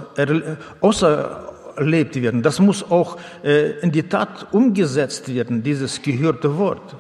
außerlebt 1.72 2.22
werden. 2.22 2.42
Das 2.42 2.60
muss 2.60 2.84
auch 2.84 3.18
äh, 3.44 3.80
in 3.80 3.92
die 3.92 4.04
Tat 4.04 4.48
umgesetzt 4.52 5.34
werden, 5.34 5.64
dieses 5.64 6.02
gehörte 6.02 6.58
Wort. 6.58 6.96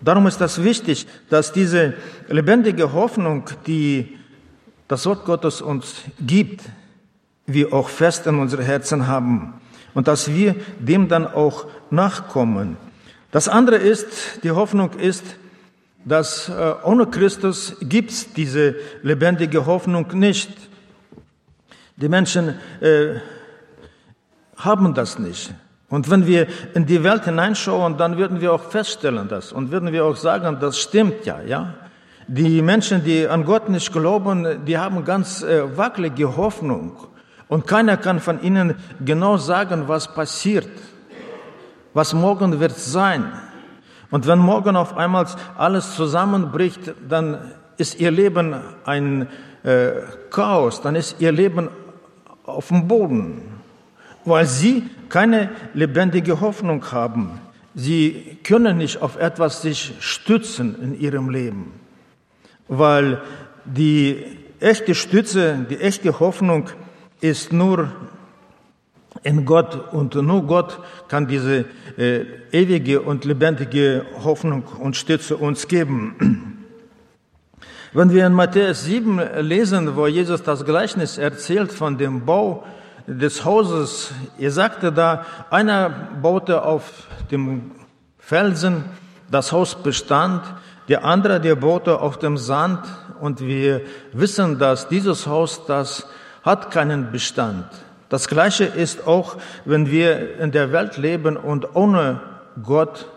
Darum 0.00 0.26
ist 0.26 0.40
das 0.40 0.62
wichtig, 0.62 1.06
dass 1.28 1.52
diese 1.52 1.94
lebendige 2.28 2.92
Hoffnung, 2.92 3.44
die 3.66 4.16
das 4.88 5.04
Wort 5.06 5.24
Gottes 5.24 5.60
uns 5.60 5.96
gibt, 6.20 6.62
wir 7.46 7.72
auch 7.72 7.88
fest 7.88 8.26
in 8.26 8.38
unsere 8.38 8.62
Herzen 8.62 9.06
haben 9.06 9.54
und 9.94 10.08
dass 10.08 10.32
wir 10.32 10.54
dem 10.78 11.08
dann 11.08 11.26
auch 11.26 11.66
nachkommen. 11.90 12.76
Das 13.30 13.48
andere 13.48 13.76
ist, 13.76 14.06
die 14.42 14.50
Hoffnung 14.50 14.92
ist, 14.94 15.24
dass 16.04 16.48
äh, 16.48 16.74
ohne 16.82 17.06
Christus 17.06 17.76
gibt's 17.82 18.32
diese 18.32 18.76
lebendige 19.02 19.66
Hoffnung 19.66 20.06
nicht. 20.14 20.50
Die 21.96 22.08
Menschen 22.08 22.54
äh, 22.80 23.16
haben 24.64 24.94
das 24.94 25.18
nicht. 25.18 25.54
Und 25.88 26.08
wenn 26.08 26.26
wir 26.26 26.46
in 26.74 26.86
die 26.86 27.02
Welt 27.02 27.24
hineinschauen, 27.24 27.96
dann 27.96 28.16
würden 28.16 28.40
wir 28.40 28.52
auch 28.52 28.62
feststellen 28.62 29.28
das 29.28 29.52
und 29.52 29.72
würden 29.72 29.92
wir 29.92 30.04
auch 30.04 30.16
sagen, 30.16 30.58
das 30.60 30.78
stimmt 30.78 31.26
ja, 31.26 31.40
ja. 31.42 31.74
Die 32.28 32.62
Menschen, 32.62 33.02
die 33.02 33.26
an 33.26 33.44
Gott 33.44 33.68
nicht 33.68 33.92
glauben, 33.92 34.64
die 34.64 34.78
haben 34.78 35.04
ganz 35.04 35.42
äh, 35.42 35.76
wackelige 35.76 36.36
Hoffnung. 36.36 36.92
Und 37.48 37.66
keiner 37.66 37.96
kann 37.96 38.20
von 38.20 38.40
ihnen 38.40 38.76
genau 39.04 39.36
sagen, 39.36 39.88
was 39.88 40.14
passiert, 40.14 40.68
was 41.92 42.14
morgen 42.14 42.60
wird 42.60 42.78
sein. 42.78 43.32
Und 44.12 44.28
wenn 44.28 44.38
morgen 44.38 44.76
auf 44.76 44.96
einmal 44.96 45.26
alles 45.58 45.96
zusammenbricht, 45.96 46.94
dann 47.08 47.52
ist 47.78 47.98
ihr 47.98 48.12
Leben 48.12 48.54
ein 48.84 49.26
äh, 49.64 49.90
Chaos, 50.30 50.80
dann 50.82 50.94
ist 50.94 51.20
ihr 51.20 51.32
Leben 51.32 51.68
auf 52.44 52.68
dem 52.68 52.86
Boden, 52.86 53.59
weil 54.24 54.46
sie 54.46 54.84
keine 55.08 55.50
lebendige 55.74 56.40
Hoffnung 56.40 56.84
haben. 56.92 57.40
Sie 57.74 58.38
können 58.42 58.78
nicht 58.78 59.00
auf 59.00 59.16
etwas 59.16 59.62
sich 59.62 59.94
stützen 60.00 60.76
in 60.82 61.00
ihrem 61.00 61.30
Leben, 61.30 61.72
weil 62.68 63.20
die 63.64 64.24
echte 64.58 64.94
Stütze, 64.94 65.66
die 65.70 65.78
echte 65.78 66.18
Hoffnung 66.20 66.68
ist 67.20 67.52
nur 67.52 67.92
in 69.22 69.44
Gott 69.44 69.92
und 69.92 70.14
nur 70.14 70.46
Gott 70.46 70.78
kann 71.08 71.26
diese 71.26 71.66
äh, 71.98 72.24
ewige 72.52 73.02
und 73.02 73.24
lebendige 73.24 74.06
Hoffnung 74.24 74.64
und 74.78 74.96
Stütze 74.96 75.36
uns 75.36 75.68
geben. 75.68 76.66
Wenn 77.92 78.12
wir 78.12 78.26
in 78.26 78.32
Matthäus 78.32 78.84
7 78.84 79.20
lesen, 79.40 79.96
wo 79.96 80.06
Jesus 80.06 80.42
das 80.42 80.64
Gleichnis 80.64 81.18
erzählt 81.18 81.72
von 81.72 81.98
dem 81.98 82.24
Bau 82.24 82.64
des 83.06 83.44
Hauses, 83.44 84.12
er 84.38 84.50
sagte 84.50 84.92
da, 84.92 85.24
einer 85.50 85.90
baute 86.22 86.62
auf 86.62 87.06
dem 87.30 87.72
Felsen, 88.18 88.84
das 89.30 89.52
Haus 89.52 89.74
bestand, 89.82 90.42
der 90.88 91.04
andere, 91.04 91.40
der 91.40 91.54
baute 91.54 92.00
auf 92.00 92.18
dem 92.18 92.36
Sand 92.36 92.80
und 93.20 93.40
wir 93.40 93.82
wissen, 94.12 94.58
dass 94.58 94.88
dieses 94.88 95.26
Haus, 95.26 95.64
das 95.66 96.06
hat 96.42 96.70
keinen 96.70 97.12
Bestand. 97.12 97.66
Das 98.08 98.26
Gleiche 98.26 98.64
ist 98.64 99.06
auch, 99.06 99.36
wenn 99.64 99.90
wir 99.90 100.38
in 100.38 100.50
der 100.50 100.72
Welt 100.72 100.96
leben 100.96 101.36
und 101.36 101.76
ohne 101.76 102.20
Gott 102.62 103.08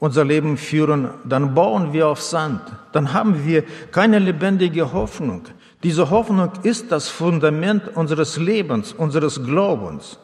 unser 0.00 0.24
Leben 0.24 0.56
führen, 0.56 1.10
dann 1.24 1.54
bauen 1.54 1.92
wir 1.92 2.08
auf 2.08 2.20
Sand. 2.20 2.60
Dann 2.90 3.12
haben 3.12 3.46
wir 3.46 3.62
keine 3.92 4.18
lebendige 4.18 4.92
Hoffnung. 4.92 5.44
Diese 5.82 6.10
Hoffnung 6.10 6.50
ist 6.62 6.92
das 6.92 7.08
Fundament 7.08 7.96
unseres 7.96 8.36
Lebens, 8.36 8.92
unseres 8.92 9.42
Glaubens. 9.42 10.18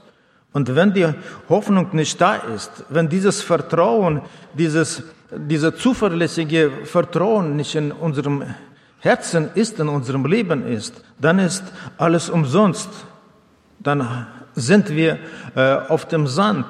Und 0.52 0.74
wenn 0.74 0.92
die 0.92 1.08
Hoffnung 1.48 1.88
nicht 1.92 2.20
da 2.20 2.36
ist, 2.36 2.84
wenn 2.88 3.08
dieses 3.08 3.42
Vertrauen, 3.42 4.22
dieses, 4.54 5.02
dieser 5.30 5.74
zuverlässige 5.76 6.70
Vertrauen 6.84 7.56
nicht 7.56 7.74
in 7.74 7.92
unserem 7.92 8.44
Herzen 9.00 9.50
ist, 9.54 9.78
in 9.78 9.88
unserem 9.88 10.24
Leben 10.26 10.66
ist, 10.66 11.02
dann 11.20 11.38
ist 11.38 11.64
alles 11.98 12.30
umsonst 12.30 12.88
dann 13.80 14.26
sind 14.54 14.90
wir 14.90 15.18
äh, 15.54 15.74
auf 15.88 16.06
dem 16.06 16.26
Sand. 16.26 16.66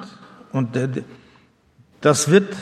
Und 0.51 0.75
äh, 0.75 0.87
das 2.01 2.29
wird 2.29 2.55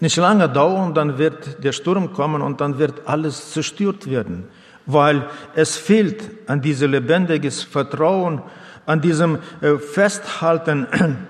nicht 0.00 0.16
lange 0.16 0.48
dauern, 0.48 0.94
dann 0.94 1.18
wird 1.18 1.62
der 1.62 1.72
Sturm 1.72 2.12
kommen 2.12 2.42
und 2.42 2.60
dann 2.60 2.78
wird 2.78 3.06
alles 3.06 3.52
zerstört 3.52 4.08
werden, 4.08 4.48
weil 4.92 5.28
es 5.54 5.76
fehlt 5.76 6.48
an 6.48 6.60
diesem 6.60 6.92
lebendiges 6.92 7.62
Vertrauen, 7.62 8.42
an 8.86 9.00
diesem 9.00 9.38
äh, 9.60 9.76
Festhalten, 9.76 10.86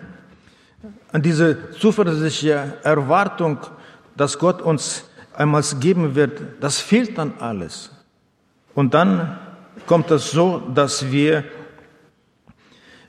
an 1.13 1.23
diese 1.23 1.71
zuversichtliche 1.73 2.75
Erwartung, 2.83 3.59
dass 4.17 4.39
Gott 4.39 4.63
uns 4.63 5.05
einmal 5.35 5.63
geben 5.81 6.15
wird. 6.15 6.41
Das 6.61 6.81
fehlt 6.81 7.19
dann 7.19 7.35
alles. 7.39 7.91
Und 8.75 8.95
dann 8.95 9.39
kommt 9.87 10.11
es 10.11 10.31
so, 10.31 10.63
dass 10.75 11.11
wir 11.11 11.45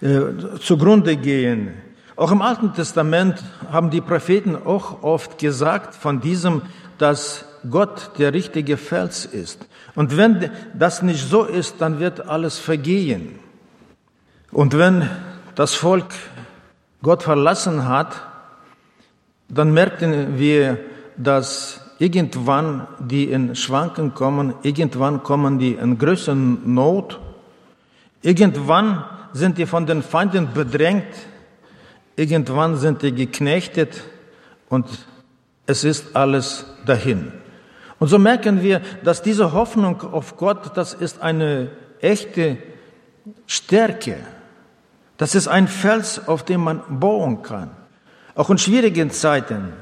äh, 0.01 0.21
zugrunde 0.59 1.15
gehen. 1.15 1.73
Auch 2.15 2.31
im 2.31 2.41
Alten 2.41 2.73
Testament 2.73 3.43
haben 3.71 3.89
die 3.89 4.01
Propheten 4.01 4.55
auch 4.55 5.03
oft 5.03 5.37
gesagt 5.37 5.95
von 5.95 6.19
diesem, 6.19 6.63
dass 6.97 7.45
Gott 7.69 8.11
der 8.17 8.33
richtige 8.33 8.77
Fels 8.77 9.25
ist. 9.25 9.67
Und 9.95 10.15
wenn 10.17 10.49
das 10.73 11.01
nicht 11.01 11.27
so 11.27 11.43
ist, 11.43 11.75
dann 11.79 11.99
wird 11.99 12.27
alles 12.27 12.59
vergehen. 12.59 13.39
Und 14.51 14.77
wenn 14.77 15.09
das 15.55 15.73
Volk 15.73 16.05
Gott 17.01 17.23
verlassen 17.23 17.87
hat, 17.87 18.21
dann 19.49 19.73
merken 19.73 20.37
wir, 20.37 20.79
dass 21.17 21.81
irgendwann 21.99 22.87
die 22.99 23.25
in 23.25 23.55
Schwanken 23.55 24.13
kommen, 24.13 24.53
irgendwann 24.63 25.23
kommen 25.23 25.59
die 25.59 25.73
in 25.73 25.97
größeren 25.97 26.73
Not, 26.73 27.19
irgendwann 28.21 29.03
sind 29.33 29.57
die 29.57 29.65
von 29.65 29.85
den 29.85 30.01
Feinden 30.01 30.53
bedrängt, 30.53 31.13
irgendwann 32.15 32.77
sind 32.77 33.01
die 33.01 33.13
geknechtet 33.13 34.03
und 34.69 34.87
es 35.65 35.83
ist 35.83 36.15
alles 36.15 36.65
dahin. 36.85 37.31
Und 38.01 38.07
so 38.07 38.17
merken 38.17 38.63
wir, 38.63 38.81
dass 39.03 39.21
diese 39.21 39.53
Hoffnung 39.53 40.01
auf 40.01 40.35
Gott, 40.35 40.75
das 40.75 40.95
ist 40.95 41.21
eine 41.21 41.69
echte 41.99 42.57
Stärke. 43.45 44.17
Das 45.17 45.35
ist 45.35 45.47
ein 45.47 45.67
Fels, 45.67 46.27
auf 46.27 46.41
dem 46.41 46.61
man 46.61 46.81
bauen 46.89 47.43
kann. 47.43 47.69
Auch 48.33 48.49
in 48.49 48.57
schwierigen 48.57 49.11
Zeiten. 49.11 49.73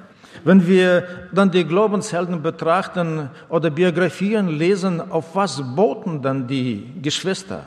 Wenn 0.44 0.68
wir 0.68 1.06
dann 1.32 1.50
die 1.50 1.64
Glaubenshelden 1.64 2.42
betrachten 2.42 3.30
oder 3.48 3.70
Biografien 3.70 4.50
lesen, 4.50 5.00
auf 5.00 5.34
was 5.34 5.64
boten 5.74 6.22
dann 6.22 6.46
die 6.46 6.92
Geschwister? 7.02 7.64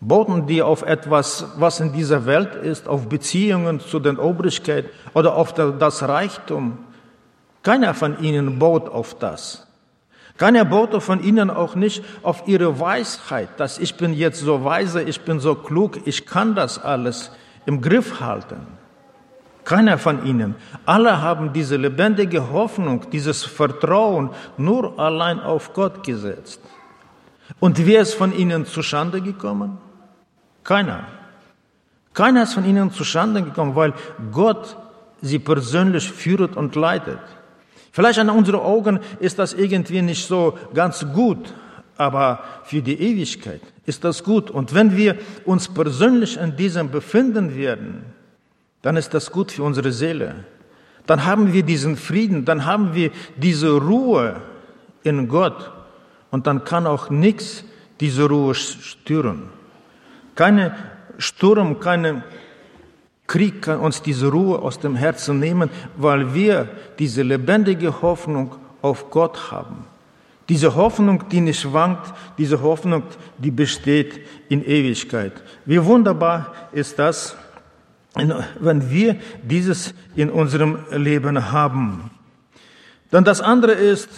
Boten 0.00 0.48
die 0.48 0.62
auf 0.62 0.82
etwas, 0.82 1.46
was 1.58 1.78
in 1.78 1.92
dieser 1.92 2.26
Welt 2.26 2.56
ist, 2.56 2.88
auf 2.88 3.08
Beziehungen 3.08 3.78
zu 3.78 4.00
den 4.00 4.18
Obrigkeit 4.18 4.86
oder 5.14 5.36
auf 5.36 5.54
das 5.54 6.02
Reichtum? 6.02 6.78
Keiner 7.62 7.94
von 7.94 8.22
ihnen 8.22 8.58
baut 8.58 8.88
auf 8.88 9.18
das. 9.18 9.66
Keiner 10.36 10.64
baut 10.64 11.02
von 11.02 11.22
ihnen 11.22 11.50
auch 11.50 11.74
nicht 11.74 12.04
auf 12.22 12.44
ihre 12.46 12.78
Weisheit, 12.78 13.48
dass 13.58 13.78
ich 13.78 13.96
bin 13.96 14.14
jetzt 14.14 14.40
so 14.40 14.64
weise, 14.64 15.02
ich 15.02 15.22
bin 15.22 15.40
so 15.40 15.56
klug, 15.56 16.06
ich 16.06 16.26
kann 16.26 16.54
das 16.54 16.78
alles 16.78 17.32
im 17.66 17.80
Griff 17.80 18.20
halten. 18.20 18.66
Keiner 19.64 19.98
von 19.98 20.24
ihnen. 20.24 20.54
Alle 20.86 21.20
haben 21.20 21.52
diese 21.52 21.76
lebendige 21.76 22.52
Hoffnung, 22.52 23.10
dieses 23.10 23.44
Vertrauen 23.44 24.30
nur 24.56 24.98
allein 24.98 25.40
auf 25.40 25.74
Gott 25.74 26.04
gesetzt. 26.04 26.60
Und 27.60 27.84
wer 27.84 28.00
ist 28.00 28.14
von 28.14 28.32
ihnen 28.32 28.64
zustande 28.64 29.20
gekommen? 29.20 29.76
Keiner. 30.64 31.04
Keiner 32.14 32.44
ist 32.44 32.54
von 32.54 32.64
ihnen 32.64 32.92
zustande 32.92 33.42
gekommen, 33.42 33.74
weil 33.74 33.92
Gott 34.32 34.76
sie 35.20 35.38
persönlich 35.38 36.10
führt 36.10 36.56
und 36.56 36.74
leitet. 36.74 37.20
Vielleicht 37.92 38.18
an 38.18 38.30
unseren 38.30 38.60
Augen 38.60 39.00
ist 39.20 39.38
das 39.38 39.52
irgendwie 39.52 40.02
nicht 40.02 40.26
so 40.26 40.58
ganz 40.74 41.06
gut, 41.14 41.52
aber 41.96 42.40
für 42.64 42.82
die 42.82 43.00
Ewigkeit 43.00 43.60
ist 43.86 44.04
das 44.04 44.22
gut. 44.22 44.50
Und 44.50 44.74
wenn 44.74 44.96
wir 44.96 45.16
uns 45.44 45.68
persönlich 45.68 46.36
in 46.36 46.56
diesem 46.56 46.90
befinden 46.90 47.56
werden, 47.56 48.04
dann 48.82 48.96
ist 48.96 49.14
das 49.14 49.30
gut 49.30 49.52
für 49.52 49.62
unsere 49.64 49.92
Seele. 49.92 50.44
Dann 51.06 51.24
haben 51.24 51.52
wir 51.52 51.62
diesen 51.62 51.96
Frieden, 51.96 52.44
dann 52.44 52.66
haben 52.66 52.94
wir 52.94 53.10
diese 53.36 53.70
Ruhe 53.70 54.42
in 55.02 55.26
Gott 55.26 55.72
und 56.30 56.46
dann 56.46 56.64
kann 56.64 56.86
auch 56.86 57.10
nichts 57.10 57.64
diese 58.00 58.28
Ruhe 58.28 58.54
stören. 58.54 59.48
Keine 60.34 60.76
Sturm, 61.16 61.80
keine 61.80 62.22
Krieg 63.28 63.62
kann 63.62 63.78
uns 63.78 64.02
diese 64.02 64.28
Ruhe 64.28 64.58
aus 64.58 64.80
dem 64.80 64.96
Herzen 64.96 65.38
nehmen, 65.38 65.70
weil 65.96 66.34
wir 66.34 66.68
diese 66.98 67.22
lebendige 67.22 68.02
Hoffnung 68.02 68.56
auf 68.82 69.10
Gott 69.10 69.52
haben. 69.52 69.84
Diese 70.48 70.74
Hoffnung, 70.74 71.28
die 71.28 71.42
nicht 71.42 71.70
wankt, 71.72 72.12
diese 72.38 72.62
Hoffnung, 72.62 73.02
die 73.36 73.50
besteht 73.50 74.20
in 74.48 74.64
Ewigkeit. 74.64 75.34
Wie 75.66 75.84
wunderbar 75.84 76.54
ist 76.72 76.98
das, 76.98 77.36
wenn 78.14 78.90
wir 78.90 79.16
dieses 79.42 79.92
in 80.16 80.30
unserem 80.30 80.78
Leben 80.90 81.52
haben. 81.52 82.10
Dann 83.10 83.24
das 83.24 83.42
andere 83.42 83.72
ist, 83.72 84.08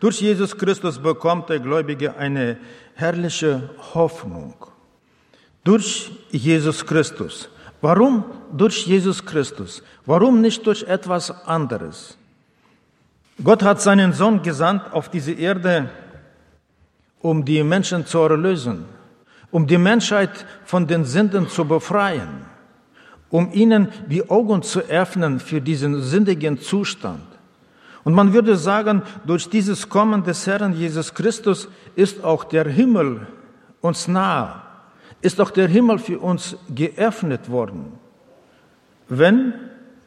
durch 0.00 0.22
Jesus 0.22 0.56
Christus 0.56 0.98
bekommt 0.98 1.50
der 1.50 1.60
Gläubige 1.60 2.16
eine 2.16 2.56
herrliche 2.94 3.68
Hoffnung. 3.94 4.54
Durch 5.62 6.10
Jesus 6.30 6.86
Christus. 6.86 7.50
Warum 7.80 8.24
durch 8.52 8.86
Jesus 8.86 9.24
Christus? 9.24 9.82
Warum 10.06 10.40
nicht 10.40 10.66
durch 10.66 10.82
etwas 10.84 11.30
anderes? 11.46 12.16
Gott 13.42 13.62
hat 13.62 13.80
seinen 13.80 14.12
Sohn 14.12 14.42
gesandt 14.42 14.92
auf 14.92 15.10
diese 15.10 15.32
Erde, 15.32 15.90
um 17.20 17.44
die 17.44 17.62
Menschen 17.62 18.06
zu 18.06 18.18
erlösen, 18.20 18.86
um 19.50 19.66
die 19.66 19.78
Menschheit 19.78 20.46
von 20.64 20.86
den 20.86 21.04
Sünden 21.04 21.48
zu 21.48 21.66
befreien, 21.66 22.46
um 23.28 23.52
ihnen 23.52 23.88
die 24.08 24.28
Augen 24.30 24.62
zu 24.62 24.80
öffnen 24.80 25.38
für 25.38 25.60
diesen 25.60 26.00
sündigen 26.02 26.58
Zustand. 26.58 27.24
Und 28.04 28.14
man 28.14 28.32
würde 28.32 28.56
sagen, 28.56 29.02
durch 29.26 29.50
dieses 29.50 29.88
Kommen 29.88 30.22
des 30.22 30.46
Herrn 30.46 30.72
Jesus 30.72 31.12
Christus 31.12 31.68
ist 31.94 32.24
auch 32.24 32.44
der 32.44 32.68
Himmel 32.68 33.26
uns 33.80 34.08
nahe 34.08 34.62
ist 35.26 35.40
doch 35.40 35.50
der 35.50 35.68
Himmel 35.68 35.98
für 35.98 36.20
uns 36.20 36.56
geöffnet 36.72 37.50
worden, 37.50 37.92
wenn 39.08 39.52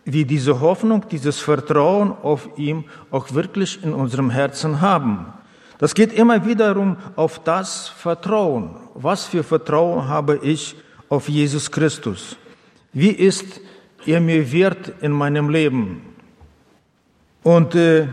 wir 0.05 0.25
diese 0.25 0.61
Hoffnung, 0.61 1.05
dieses 1.11 1.39
Vertrauen 1.39 2.11
auf 2.11 2.49
ihm 2.57 2.85
auch 3.11 3.33
wirklich 3.33 3.83
in 3.83 3.93
unserem 3.93 4.29
Herzen 4.29 4.79
haben. 4.79 5.33
Das 5.77 5.93
geht 5.93 6.13
immer 6.13 6.45
wiederum 6.45 6.97
auf 7.15 7.43
das 7.43 7.89
Vertrauen. 7.89 8.75
Was 8.95 9.25
für 9.25 9.43
Vertrauen 9.43 10.07
habe 10.07 10.39
ich 10.41 10.75
auf 11.09 11.29
Jesus 11.29 11.69
Christus? 11.69 12.37
Wie 12.93 13.11
ist 13.11 13.61
er 14.05 14.21
mir 14.21 14.51
wert 14.51 14.93
in 15.01 15.11
meinem 15.11 15.49
Leben? 15.49 16.01
Und 17.43 17.75
äh, 17.75 18.07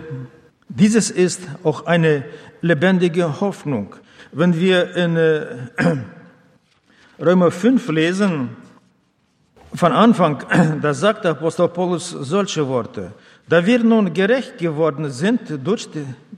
dieses 0.68 1.10
ist 1.10 1.42
auch 1.62 1.86
eine 1.86 2.24
lebendige 2.60 3.40
Hoffnung. 3.40 3.94
Wenn 4.32 4.58
wir 4.58 4.94
in 4.96 5.16
äh, 5.16 5.46
Römer 7.18 7.50
5 7.50 7.88
lesen, 7.88 8.50
von 9.72 9.92
Anfang, 9.92 10.44
da 10.83 10.92
sagt 10.92 11.24
der 11.24 11.31
Apostel 11.31 11.68
Paulus 11.68 12.11
solche 12.11 12.68
Worte. 12.68 13.12
Da 13.48 13.64
wir 13.64 13.83
nun 13.83 14.12
gerecht 14.12 14.59
geworden 14.59 15.11
sind 15.11 15.40
durch 15.64 15.88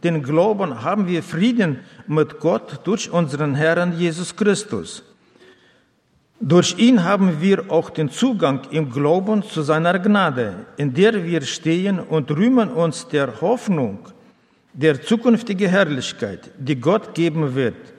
den 0.04 0.22
Glauben, 0.22 0.84
haben 0.84 1.08
wir 1.08 1.24
Frieden 1.24 1.80
mit 2.06 2.38
Gott 2.38 2.80
durch 2.84 3.10
unseren 3.10 3.56
Herrn 3.56 3.98
Jesus 3.98 4.36
Christus. 4.36 5.02
Durch 6.40 6.78
ihn 6.78 7.02
haben 7.02 7.40
wir 7.40 7.72
auch 7.72 7.90
den 7.90 8.08
Zugang 8.08 8.60
im 8.70 8.92
Glauben 8.92 9.42
zu 9.42 9.62
seiner 9.62 9.98
Gnade, 9.98 10.66
in 10.76 10.94
der 10.94 11.24
wir 11.24 11.42
stehen 11.42 11.98
und 11.98 12.30
rühmen 12.30 12.70
uns 12.70 13.08
der 13.08 13.40
Hoffnung 13.40 13.98
der 14.74 15.02
zukünftigen 15.02 15.68
Herrlichkeit, 15.68 16.50
die 16.56 16.76
Gott 16.76 17.14
geben 17.14 17.56
wird. 17.56 17.97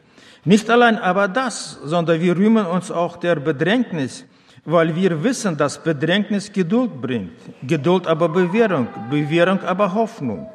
Nicht 0.50 0.68
allein 0.72 0.98
aber 0.98 1.28
das, 1.28 1.78
sondern 1.84 2.20
wir 2.20 2.36
rühmen 2.36 2.66
uns 2.66 2.90
auch 2.90 3.18
der 3.18 3.36
Bedrängnis, 3.36 4.26
weil 4.66 4.96
wir 4.96 5.24
wissen, 5.24 5.56
dass 5.56 5.78
Bedrängnis 5.78 6.52
Geduld 6.52 7.00
bringt, 7.00 7.38
Geduld 7.62 8.08
aber 8.08 8.30
Bewährung, 8.30 8.88
Bewährung 9.12 9.62
aber 9.62 9.94
Hoffnung. 9.94 10.50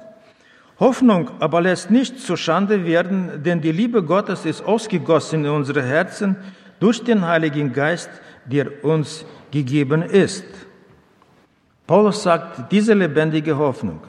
Hoffnung 0.81 1.31
aber 1.39 1.61
lässt 1.61 1.93
nicht 1.93 2.19
zu 2.19 2.37
Schande 2.37 2.85
werden, 2.85 3.45
denn 3.45 3.61
die 3.61 3.71
Liebe 3.71 4.03
Gottes 4.03 4.45
ist 4.45 4.65
ausgegossen 4.65 5.45
in 5.45 5.53
unsere 5.53 5.85
Herzen 5.85 6.35
durch 6.81 7.05
den 7.05 7.25
Heiligen 7.25 7.73
Geist, 7.73 8.11
der 8.47 8.85
uns 8.85 9.25
gegeben 9.53 10.03
ist. 10.03 10.45
Paulus 11.87 12.21
sagt, 12.21 12.73
diese 12.73 12.95
lebendige 12.95 13.57
Hoffnung, 13.57 14.01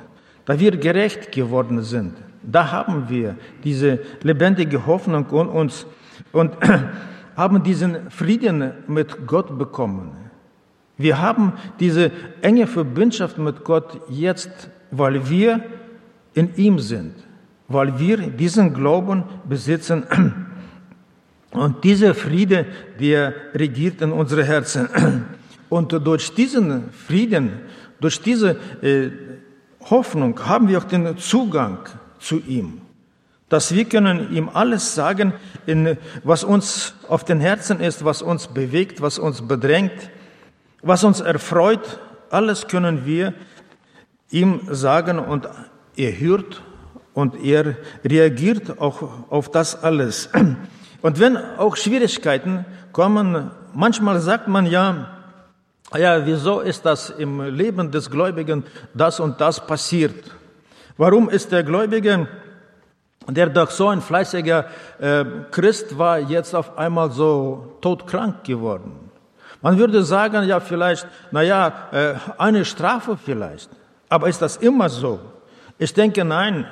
da 0.46 0.60
wir 0.60 0.76
gerecht 0.78 1.32
geworden 1.32 1.84
sind, 1.84 2.16
da 2.52 2.72
haben 2.72 3.10
wir 3.10 3.36
diese 3.64 4.00
lebendige 4.22 4.86
Hoffnung 4.86 5.26
und 5.28 5.50
uns 5.50 5.86
und 6.32 6.56
haben 7.36 7.64
diesen 7.64 8.10
Frieden 8.10 8.72
mit 8.88 9.28
Gott 9.28 9.58
bekommen. 9.58 10.12
Wir 10.98 11.22
haben 11.22 11.54
diese 11.80 12.12
enge 12.42 12.68
Verbundschaft 12.68 13.38
mit 13.38 13.64
Gott 13.64 14.00
jetzt, 14.10 14.70
weil 14.92 15.30
wir 15.30 15.62
in 16.34 16.56
ihm 16.56 16.80
sind, 16.80 17.14
weil 17.68 18.00
wir 18.00 18.18
diesen 18.18 18.74
Glauben 18.74 19.24
besitzen. 19.48 20.04
Und 21.52 21.86
dieser 21.86 22.14
Friede, 22.14 22.66
der 23.00 23.34
regiert 23.54 24.02
in 24.02 24.12
unsere 24.12 24.44
Herzen. 24.44 24.90
Und 25.70 25.92
durch 25.92 26.34
diesen 26.34 26.92
Frieden, 26.92 27.62
durch 28.00 28.22
diese 28.22 28.58
äh, 28.82 29.10
Hoffnung 29.90 30.40
haben 30.46 30.68
wir 30.68 30.78
auch 30.78 30.84
den 30.84 31.18
Zugang 31.18 31.80
zu 32.26 32.40
ihm. 32.40 32.82
Dass 33.50 33.74
wir 33.74 33.86
können 33.86 34.34
ihm 34.34 34.50
alles 34.52 34.96
sagen, 34.96 35.34
was 36.24 36.44
uns 36.44 36.96
auf 37.08 37.24
den 37.24 37.40
Herzen 37.40 37.80
ist, 37.80 38.04
was 38.04 38.22
uns 38.22 38.48
bewegt, 38.48 39.02
was 39.02 39.20
uns 39.20 39.48
bedrängt, 39.48 40.10
was 40.82 41.04
uns 41.04 41.20
erfreut, 41.22 42.00
alles 42.32 42.68
können 42.68 43.06
wir 43.06 43.34
ihm 44.32 44.62
sagen 44.72 45.20
und 45.20 45.48
er 45.96 46.20
hört 46.20 46.64
und 47.14 47.36
er 47.44 47.78
reagiert 48.04 48.80
auch 48.80 49.30
auf 49.30 49.50
das 49.52 49.84
alles. 49.84 50.30
Und 51.02 51.20
wenn 51.20 51.38
auch 51.38 51.76
Schwierigkeiten 51.76 52.66
kommen, 52.92 53.52
manchmal 53.74 54.20
sagt 54.20 54.48
man 54.48 54.66
ja, 54.66 55.12
ja, 55.96 56.26
wieso 56.26 56.62
ist 56.62 56.84
das 56.84 57.12
im 57.12 57.42
Leben 57.42 57.92
des 57.92 58.10
Gläubigen 58.10 58.64
das 58.96 59.20
und 59.20 59.40
das 59.40 59.66
passiert? 59.66 60.16
Warum 60.98 61.30
ist 61.30 61.52
der 61.52 61.64
Gläubige, 61.64 62.28
der 63.28 63.48
doch 63.50 63.70
so 63.70 63.90
ein 63.90 64.02
fleißiger 64.02 64.66
äh, 65.00 65.26
Christ 65.52 65.98
war, 65.98 66.20
jetzt 66.20 66.56
auf 66.56 66.78
einmal 66.78 67.12
so 67.12 67.78
todkrank 67.82 68.44
geworden? 68.44 69.06
Man 69.62 69.78
würde 69.78 70.04
sagen, 70.04 70.48
ja, 70.48 70.60
vielleicht, 70.60 71.08
na 71.32 71.42
ja, 71.42 71.90
äh, 71.92 72.14
eine 72.38 72.66
Strafe 72.66 73.18
vielleicht. 73.18 73.70
Aber 74.10 74.30
ist 74.30 74.42
das 74.42 74.58
immer 74.58 74.90
so? 74.90 75.20
Ich 75.78 75.94
denke, 75.94 76.24
nein. 76.24 76.66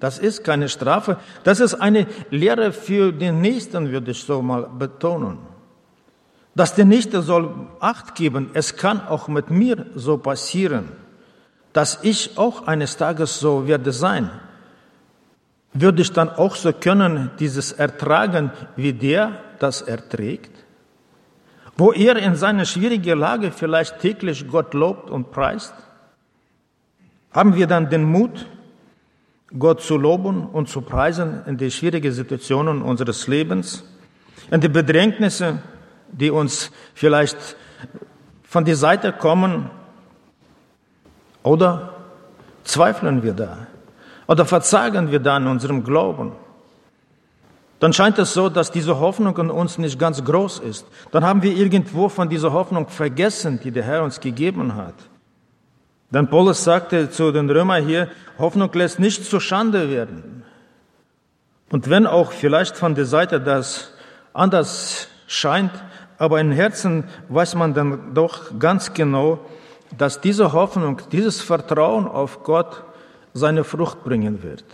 Das 0.00 0.18
ist 0.18 0.44
keine 0.44 0.68
Strafe. 0.68 1.16
Das 1.42 1.58
ist 1.58 1.74
eine 1.74 2.06
Lehre 2.30 2.72
für 2.72 3.12
den 3.12 3.40
Nächsten, 3.40 3.90
würde 3.90 4.12
ich 4.12 4.22
so 4.22 4.42
mal 4.42 4.68
betonen. 4.78 5.38
Dass 6.54 6.74
der 6.74 6.84
Nächste 6.84 7.22
soll 7.22 7.50
Acht 7.80 8.14
geben. 8.14 8.50
Es 8.54 8.76
kann 8.76 9.00
auch 9.06 9.28
mit 9.28 9.50
mir 9.50 9.86
so 9.94 10.18
passieren, 10.18 10.88
dass 11.78 12.00
ich 12.02 12.36
auch 12.36 12.66
eines 12.66 12.96
Tages 12.96 13.38
so 13.38 13.68
werde 13.68 13.92
sein. 13.92 14.32
Würde 15.72 16.02
ich 16.02 16.10
dann 16.10 16.28
auch 16.28 16.56
so 16.56 16.72
können, 16.72 17.30
dieses 17.38 17.70
ertragen, 17.70 18.50
wie 18.74 18.92
der 18.92 19.38
das 19.60 19.82
erträgt? 19.82 20.50
Wo 21.76 21.92
er 21.92 22.16
in 22.16 22.34
seiner 22.34 22.64
schwierigen 22.64 23.16
Lage 23.16 23.52
vielleicht 23.52 24.00
täglich 24.00 24.48
Gott 24.48 24.74
lobt 24.74 25.08
und 25.08 25.30
preist? 25.30 25.72
Haben 27.30 27.54
wir 27.54 27.68
dann 27.68 27.88
den 27.88 28.02
Mut, 28.02 28.48
Gott 29.56 29.80
zu 29.80 29.96
loben 29.96 30.46
und 30.46 30.68
zu 30.68 30.80
preisen 30.80 31.42
in 31.46 31.58
die 31.58 31.70
schwierigen 31.70 32.10
Situationen 32.10 32.82
unseres 32.82 33.28
Lebens, 33.28 33.84
in 34.50 34.60
die 34.60 34.68
Bedrängnisse, 34.68 35.62
die 36.10 36.32
uns 36.32 36.72
vielleicht 36.94 37.38
von 38.42 38.64
der 38.64 38.74
Seite 38.74 39.12
kommen, 39.12 39.70
oder 41.48 41.94
zweifeln 42.64 43.22
wir 43.22 43.32
da? 43.32 43.66
Oder 44.26 44.44
verzagen 44.44 45.10
wir 45.10 45.18
da 45.18 45.38
in 45.38 45.46
unserem 45.46 45.82
Glauben? 45.82 46.32
Dann 47.80 47.94
scheint 47.94 48.18
es 48.18 48.34
so, 48.34 48.50
dass 48.50 48.70
diese 48.70 49.00
Hoffnung 49.00 49.36
in 49.38 49.50
uns 49.50 49.78
nicht 49.78 49.98
ganz 49.98 50.22
groß 50.22 50.58
ist. 50.58 50.86
Dann 51.10 51.24
haben 51.24 51.42
wir 51.42 51.56
irgendwo 51.56 52.10
von 52.10 52.28
dieser 52.28 52.52
Hoffnung 52.52 52.88
vergessen, 52.88 53.60
die 53.62 53.70
der 53.70 53.84
Herr 53.84 54.02
uns 54.02 54.20
gegeben 54.20 54.74
hat. 54.74 54.94
Denn 56.10 56.28
Paulus 56.28 56.64
sagte 56.64 57.08
zu 57.08 57.32
den 57.32 57.48
Römern 57.48 57.86
hier, 57.86 58.08
Hoffnung 58.38 58.70
lässt 58.74 58.98
nicht 58.98 59.24
zu 59.24 59.40
Schande 59.40 59.90
werden. 59.90 60.42
Und 61.70 61.88
wenn 61.88 62.06
auch 62.06 62.32
vielleicht 62.32 62.76
von 62.76 62.94
der 62.94 63.06
Seite 63.06 63.40
das 63.40 63.92
anders 64.34 65.08
scheint, 65.26 65.72
aber 66.18 66.40
im 66.40 66.50
Herzen 66.50 67.04
weiß 67.28 67.54
man 67.54 67.72
dann 67.72 68.12
doch 68.12 68.58
ganz 68.58 68.92
genau, 68.92 69.38
dass 69.96 70.20
diese 70.20 70.52
Hoffnung, 70.52 71.00
dieses 71.12 71.40
Vertrauen 71.40 72.06
auf 72.06 72.42
Gott 72.42 72.82
seine 73.32 73.64
Frucht 73.64 74.04
bringen 74.04 74.42
wird. 74.42 74.64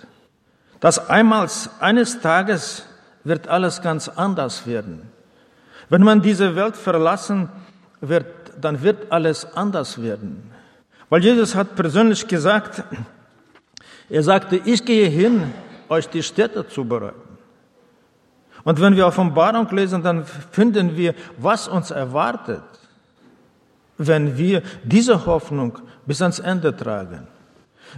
Dass 0.81 1.09
einmal, 1.09 1.49
eines 1.81 2.21
Tages 2.21 2.87
wird 3.23 3.49
alles 3.49 3.81
ganz 3.81 4.09
anders 4.09 4.67
werden. 4.67 5.11
Wenn 5.89 6.03
man 6.03 6.23
diese 6.23 6.57
Welt 6.57 6.77
verlassen 6.77 7.49
wird, 8.01 8.27
dann 8.61 8.83
wird 8.83 9.11
alles 9.13 9.47
anders 9.55 10.03
werden. 10.03 10.51
Weil 11.09 11.23
Jesus 11.23 11.55
hat 11.55 11.77
persönlich 11.77 12.27
gesagt, 12.27 12.83
er 14.09 14.23
sagte, 14.23 14.61
ich 14.65 14.85
gehe 14.85 15.09
hin, 15.09 15.53
euch 15.89 16.09
die 16.09 16.23
Städte 16.23 16.67
zu 16.67 16.85
bereiten. 16.85 17.21
Und 18.65 18.81
wenn 18.81 18.97
wir 18.97 19.07
Offenbarung 19.07 19.69
lesen, 19.71 20.03
dann 20.03 20.25
finden 20.25 20.97
wir, 20.97 21.15
was 21.37 21.69
uns 21.69 21.91
erwartet, 21.91 22.63
wenn 23.99 24.37
wir 24.37 24.63
diese 24.83 25.27
Hoffnung 25.27 25.79
bis 26.07 26.21
ans 26.23 26.39
Ende 26.39 26.77
tragen. 26.77 27.27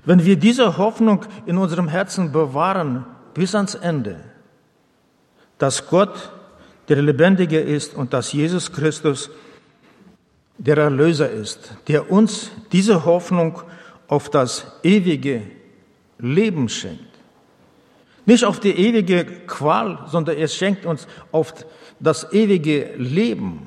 Wenn 0.05 0.25
wir 0.25 0.37
diese 0.37 0.77
Hoffnung 0.77 1.25
in 1.47 1.57
unserem 1.59 1.89
Herzen 1.89 2.33
bewahren 2.33 3.07
bis 3.35 3.55
ans 3.55 3.75
Ende, 3.75 4.21
dass 5.59 5.87
Gott 5.89 6.33
der 6.89 7.03
Lebendige 7.03 7.61
ist 7.61 7.95
und 7.95 8.13
dass 8.13 8.33
Jesus 8.33 8.71
Christus 8.71 9.31
der 10.59 10.79
Erlöser 10.79 11.31
ist, 11.31 11.73
der 11.89 12.11
uns 12.11 12.51
diese 12.73 13.05
Hoffnung 13.05 13.63
auf 14.09 14.31
das 14.31 14.67
ewige 14.83 15.43
Leben 16.19 16.69
schenkt. 16.69 17.05
Nicht 18.25 18.45
auf 18.45 18.61
die 18.61 18.73
ewige 18.73 19.25
Qual, 19.25 20.05
sondern 20.07 20.37
er 20.37 20.49
schenkt 20.49 20.85
uns 20.87 21.07
auf 21.31 21.55
das 22.01 22.33
ewige 22.33 22.95
Leben. 22.97 23.66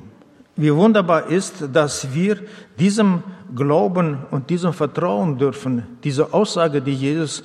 Wie 0.60 0.74
wunderbar 0.74 1.28
ist, 1.28 1.54
dass 1.72 2.12
wir 2.12 2.36
diesem 2.78 3.22
Glauben 3.56 4.26
und 4.30 4.50
diesem 4.50 4.74
Vertrauen 4.74 5.38
dürfen, 5.38 5.86
diese 6.04 6.34
Aussage, 6.34 6.82
die 6.82 6.92
Jesus 6.92 7.42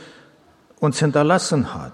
uns 0.81 0.99
hinterlassen 0.99 1.73
hat. 1.73 1.93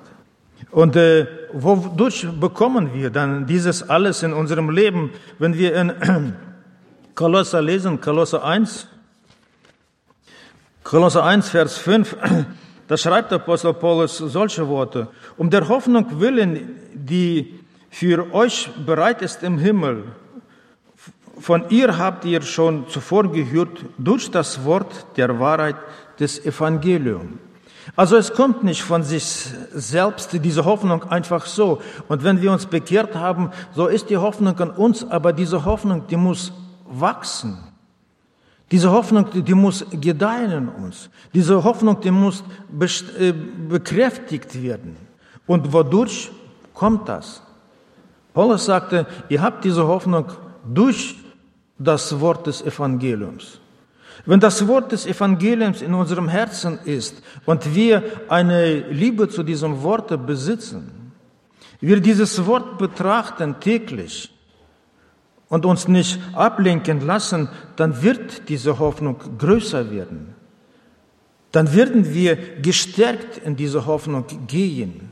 Und 0.71 0.95
äh, 0.95 1.27
wodurch 1.53 2.27
bekommen 2.39 2.95
wir 2.95 3.11
dann 3.11 3.45
dieses 3.45 3.87
alles 3.87 4.23
in 4.23 4.33
unserem 4.33 4.71
Leben, 4.71 5.11
wenn 5.37 5.53
wir 5.53 5.75
in 5.75 5.93
Kolosser 7.13 7.61
lesen, 7.61 8.01
Kolosser 8.01 8.43
1, 8.43 8.87
Kolosser 10.83 11.23
1, 11.23 11.49
Vers 11.49 11.77
5, 11.77 12.17
da 12.87 12.97
schreibt 12.97 13.29
der 13.29 13.37
Apostel 13.37 13.75
Paulus 13.75 14.17
solche 14.17 14.67
Worte. 14.67 15.07
Um 15.37 15.51
der 15.51 15.67
Hoffnung 15.67 16.19
willen, 16.19 16.79
die 16.95 17.59
für 17.91 18.33
euch 18.33 18.71
bereit 18.87 19.21
ist 19.21 19.43
im 19.43 19.59
Himmel, 19.59 20.05
von 21.41 21.65
ihr 21.69 21.97
habt 21.97 22.25
ihr 22.25 22.41
schon 22.41 22.87
zuvor 22.87 23.31
gehört 23.31 23.85
durch 23.97 24.29
das 24.29 24.63
Wort 24.63 25.05
der 25.17 25.39
Wahrheit 25.39 25.75
des 26.19 26.45
Evangeliums. 26.45 27.39
Also 27.95 28.15
es 28.15 28.31
kommt 28.33 28.63
nicht 28.63 28.83
von 28.83 29.03
sich 29.03 29.23
selbst 29.73 30.29
diese 30.33 30.63
Hoffnung 30.65 31.03
einfach 31.03 31.45
so. 31.45 31.81
Und 32.07 32.23
wenn 32.23 32.41
wir 32.41 32.51
uns 32.51 32.65
bekehrt 32.65 33.15
haben, 33.15 33.49
so 33.75 33.87
ist 33.87 34.09
die 34.09 34.17
Hoffnung 34.17 34.57
an 34.59 34.69
uns, 34.69 35.03
aber 35.09 35.33
diese 35.33 35.65
Hoffnung, 35.65 36.05
die 36.07 36.15
muss 36.15 36.53
wachsen. 36.85 37.57
Diese 38.69 38.91
Hoffnung, 38.91 39.25
die 39.33 39.53
muss 39.53 39.85
gedeihen 39.91 40.51
in 40.51 40.69
uns. 40.69 41.09
Diese 41.33 41.63
Hoffnung, 41.63 41.99
die 41.99 42.11
muss 42.11 42.43
äh, 43.19 43.33
bekräftigt 43.67 44.61
werden. 44.61 44.95
Und 45.45 45.73
wodurch 45.73 46.31
kommt 46.73 47.09
das? 47.09 47.41
Paulus 48.33 48.65
sagte, 48.65 49.05
ihr 49.27 49.41
habt 49.41 49.65
diese 49.65 49.85
Hoffnung 49.85 50.27
durch 50.63 51.17
das 51.83 52.19
Wort 52.19 52.47
des 52.47 52.61
Evangeliums. 52.61 53.59
Wenn 54.25 54.39
das 54.39 54.67
Wort 54.67 54.91
des 54.91 55.05
Evangeliums 55.05 55.81
in 55.81 55.93
unserem 55.93 56.29
Herzen 56.29 56.79
ist 56.85 57.23
und 57.45 57.73
wir 57.73 58.03
eine 58.27 58.89
Liebe 58.89 59.29
zu 59.29 59.43
diesem 59.43 59.81
Wort 59.81 60.25
besitzen, 60.27 61.11
wir 61.79 61.99
dieses 61.99 62.45
Wort 62.45 62.77
betrachten 62.77 63.59
täglich, 63.59 64.31
und 65.51 65.65
uns 65.65 65.89
nicht 65.89 66.17
ablenken 66.31 67.05
lassen, 67.05 67.49
dann 67.75 68.01
wird 68.01 68.47
diese 68.47 68.79
Hoffnung 68.79 69.17
größer 69.37 69.91
werden. 69.91 70.33
Dann 71.51 71.73
werden 71.75 72.13
wir 72.13 72.37
gestärkt 72.61 73.37
in 73.37 73.57
diese 73.57 73.85
Hoffnung 73.85 74.23
gehen, 74.47 75.09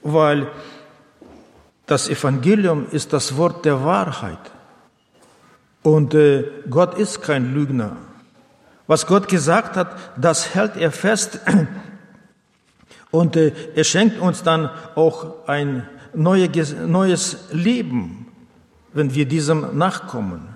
weil 0.00 0.46
das 1.86 2.08
Evangelium 2.08 2.86
ist 2.92 3.12
das 3.12 3.36
Wort 3.36 3.64
der 3.64 3.84
Wahrheit. 3.84 4.38
Und 5.82 6.14
äh, 6.14 6.44
Gott 6.68 6.98
ist 6.98 7.22
kein 7.22 7.54
Lügner. 7.54 7.96
Was 8.86 9.06
Gott 9.06 9.28
gesagt 9.28 9.76
hat, 9.76 9.96
das 10.16 10.54
hält 10.54 10.76
er 10.76 10.92
fest. 10.92 11.40
Und 13.10 13.36
äh, 13.36 13.52
er 13.74 13.84
schenkt 13.84 14.20
uns 14.20 14.42
dann 14.42 14.70
auch 14.94 15.48
ein 15.48 15.88
neues 16.14 17.36
Leben 17.52 18.20
wenn 18.92 19.14
wir 19.14 19.26
diesem 19.26 19.76
nachkommen. 19.76 20.48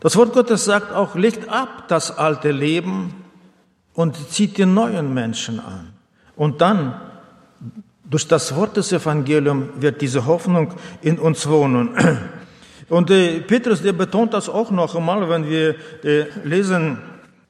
Das 0.00 0.16
Wort 0.16 0.32
Gottes 0.34 0.64
sagt 0.64 0.92
auch, 0.92 1.14
legt 1.14 1.48
ab 1.48 1.88
das 1.88 2.16
alte 2.16 2.50
Leben 2.50 3.14
und 3.94 4.16
zieht 4.30 4.58
den 4.58 4.74
neuen 4.74 5.14
Menschen 5.14 5.58
an. 5.58 5.92
Und 6.36 6.60
dann, 6.60 7.00
durch 8.04 8.28
das 8.28 8.54
Wort 8.54 8.76
des 8.76 8.92
Evangeliums, 8.92 9.68
wird 9.80 10.02
diese 10.02 10.26
Hoffnung 10.26 10.74
in 11.00 11.18
uns 11.18 11.48
wohnen. 11.48 11.90
Und 12.88 13.10
äh, 13.10 13.40
Petrus, 13.40 13.82
der 13.82 13.92
betont 13.92 14.32
das 14.32 14.48
auch 14.48 14.70
noch 14.70 14.94
einmal, 14.94 15.28
wenn 15.28 15.48
wir 15.48 15.74
äh, 16.04 16.26
lesen 16.44 16.98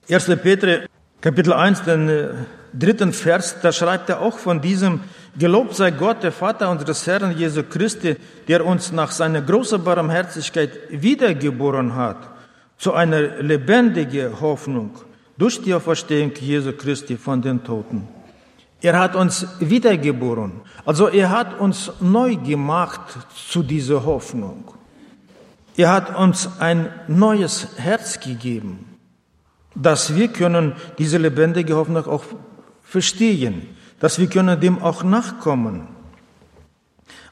1. 0.09 0.27
Petrus 0.43 0.87
Kapitel 1.21 1.53
1, 1.53 1.83
den 1.83 2.09
äh, 2.09 2.29
dritten 2.73 3.13
Vers, 3.13 3.57
da 3.61 3.73
schreibt 3.73 4.09
er 4.09 4.21
auch 4.21 4.39
von 4.39 4.61
diesem 4.61 5.01
Gelobt 5.39 5.75
sei 5.75 5.91
Gott, 5.91 6.23
der 6.23 6.33
Vater 6.33 6.71
unseres 6.71 7.07
Herrn 7.07 7.37
Jesu 7.37 7.63
Christi, 7.63 8.17
der 8.49 8.65
uns 8.65 8.91
nach 8.91 9.11
seiner 9.11 9.43
großen 9.43 9.85
Barmherzigkeit 9.85 10.71
wiedergeboren 10.89 11.95
hat, 11.95 12.17
zu 12.79 12.95
einer 12.95 13.43
lebendigen 13.43 14.41
Hoffnung 14.41 14.93
durch 15.37 15.61
die 15.61 15.75
Auferstehung 15.75 16.33
Jesu 16.41 16.73
Christi 16.73 17.19
von 17.19 17.43
den 17.43 17.63
Toten. 17.63 18.09
Er 18.81 18.99
hat 18.99 19.15
uns 19.15 19.47
wiedergeboren. 19.61 20.61
Also 20.87 21.09
er 21.09 21.29
hat 21.29 21.61
uns 21.61 21.93
neu 22.01 22.37
gemacht 22.37 23.19
zu 23.51 23.63
dieser 23.63 24.05
Hoffnung. 24.07 24.65
Er 25.77 25.93
hat 25.93 26.17
uns 26.17 26.49
ein 26.59 26.89
neues 27.07 27.69
Herz 27.77 28.21
gegeben, 28.21 28.99
dass 29.75 30.15
wir 30.15 30.29
können 30.29 30.75
diese 30.99 31.19
lebendige 31.19 31.77
Hoffnung 31.77 32.07
auch 32.07 32.25
verstehen 32.83 33.77
dass 34.01 34.19
wir 34.19 34.29
können 34.29 34.61
dem 34.61 34.83
auch 34.83 35.03
nachkommen. 35.03 35.89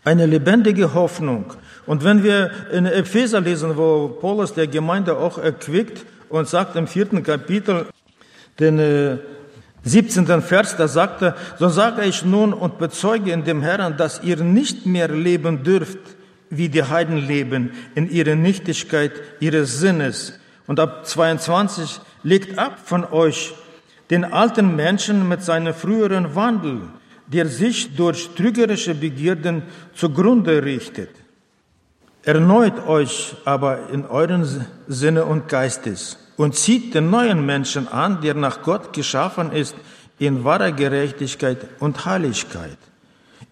Eine 0.04 0.26
lebendige 0.26 0.94
Hoffnung. 0.94 1.52
Und 1.86 2.04
wenn 2.04 2.22
wir 2.22 2.50
in 2.72 2.86
Epheser 2.86 3.40
lesen, 3.40 3.76
wo 3.76 4.08
Paulus 4.08 4.54
der 4.54 4.66
Gemeinde 4.66 5.16
auch 5.16 5.38
erquickt 5.38 6.04
und 6.28 6.48
sagt 6.48 6.76
im 6.76 6.86
vierten 6.86 7.22
Kapitel, 7.22 7.86
den 8.58 8.78
äh, 8.78 9.18
17. 9.82 10.40
Vers, 10.40 10.76
da 10.76 10.88
sagt 10.88 11.22
er, 11.22 11.36
so 11.58 11.68
sage 11.68 12.04
ich 12.04 12.24
nun 12.24 12.54
und 12.54 12.78
bezeuge 12.78 13.32
in 13.32 13.44
dem 13.44 13.60
Herrn, 13.60 13.96
dass 13.98 14.22
ihr 14.22 14.36
nicht 14.36 14.86
mehr 14.86 15.08
leben 15.08 15.62
dürft, 15.62 15.98
wie 16.50 16.68
die 16.68 16.82
Heiden 16.82 17.16
leben, 17.16 17.72
in 17.94 18.10
ihrer 18.10 18.34
Nichtigkeit 18.34 19.12
ihres 19.40 19.78
Sinnes. 19.78 20.38
Und 20.66 20.80
ab 20.80 21.06
22, 21.06 22.00
legt 22.22 22.58
ab 22.58 22.78
von 22.84 23.04
euch 23.04 23.54
den 24.10 24.24
alten 24.24 24.76
Menschen 24.76 25.28
mit 25.28 25.42
seinem 25.42 25.74
früheren 25.74 26.34
Wandel, 26.34 26.82
der 27.26 27.46
sich 27.46 27.96
durch 27.96 28.30
trügerische 28.34 28.94
Begierden 28.94 29.62
zugrunde 29.94 30.62
richtet. 30.62 31.10
Erneut 32.22 32.86
euch 32.86 33.36
aber 33.44 33.90
in 33.90 34.06
euren 34.06 34.66
Sinne 34.88 35.24
und 35.24 35.48
Geistes 35.48 36.18
und 36.36 36.54
zieht 36.54 36.94
den 36.94 37.10
neuen 37.10 37.44
Menschen 37.44 37.88
an, 37.88 38.20
der 38.22 38.34
nach 38.34 38.62
Gott 38.62 38.92
geschaffen 38.92 39.52
ist, 39.52 39.74
in 40.18 40.44
wahrer 40.44 40.72
Gerechtigkeit 40.72 41.58
und 41.80 42.04
Heiligkeit. 42.06 42.78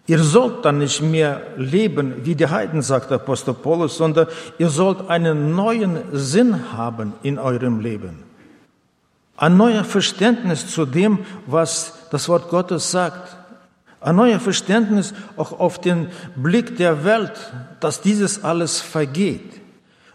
Ihr 0.05 0.19
sollt 0.19 0.65
dann 0.65 0.79
nicht 0.79 1.01
mehr 1.01 1.41
leben 1.55 2.25
wie 2.25 2.35
die 2.35 2.47
Heiden, 2.47 2.81
sagt 2.81 3.11
Apostel 3.11 3.53
Paulus, 3.53 3.97
sondern 3.97 4.27
ihr 4.57 4.69
sollt 4.69 5.09
einen 5.09 5.55
neuen 5.55 5.97
Sinn 6.11 6.73
haben 6.73 7.13
in 7.23 7.39
eurem 7.39 7.79
Leben. 7.79 8.23
Ein 9.37 9.55
neuer 9.55 9.83
Verständnis 9.83 10.67
zu 10.67 10.85
dem, 10.85 11.19
was 11.47 12.07
das 12.11 12.27
Wort 12.27 12.49
Gottes 12.49 12.91
sagt. 12.91 13.37
Ein 14.01 14.17
neuer 14.17 14.41
Verständnis 14.41 15.13
auch 15.37 15.57
auf 15.59 15.79
den 15.79 16.09
Blick 16.35 16.75
der 16.75 17.05
Welt, 17.05 17.53
dass 17.79 18.01
dieses 18.01 18.43
alles 18.43 18.81
vergeht 18.81 19.61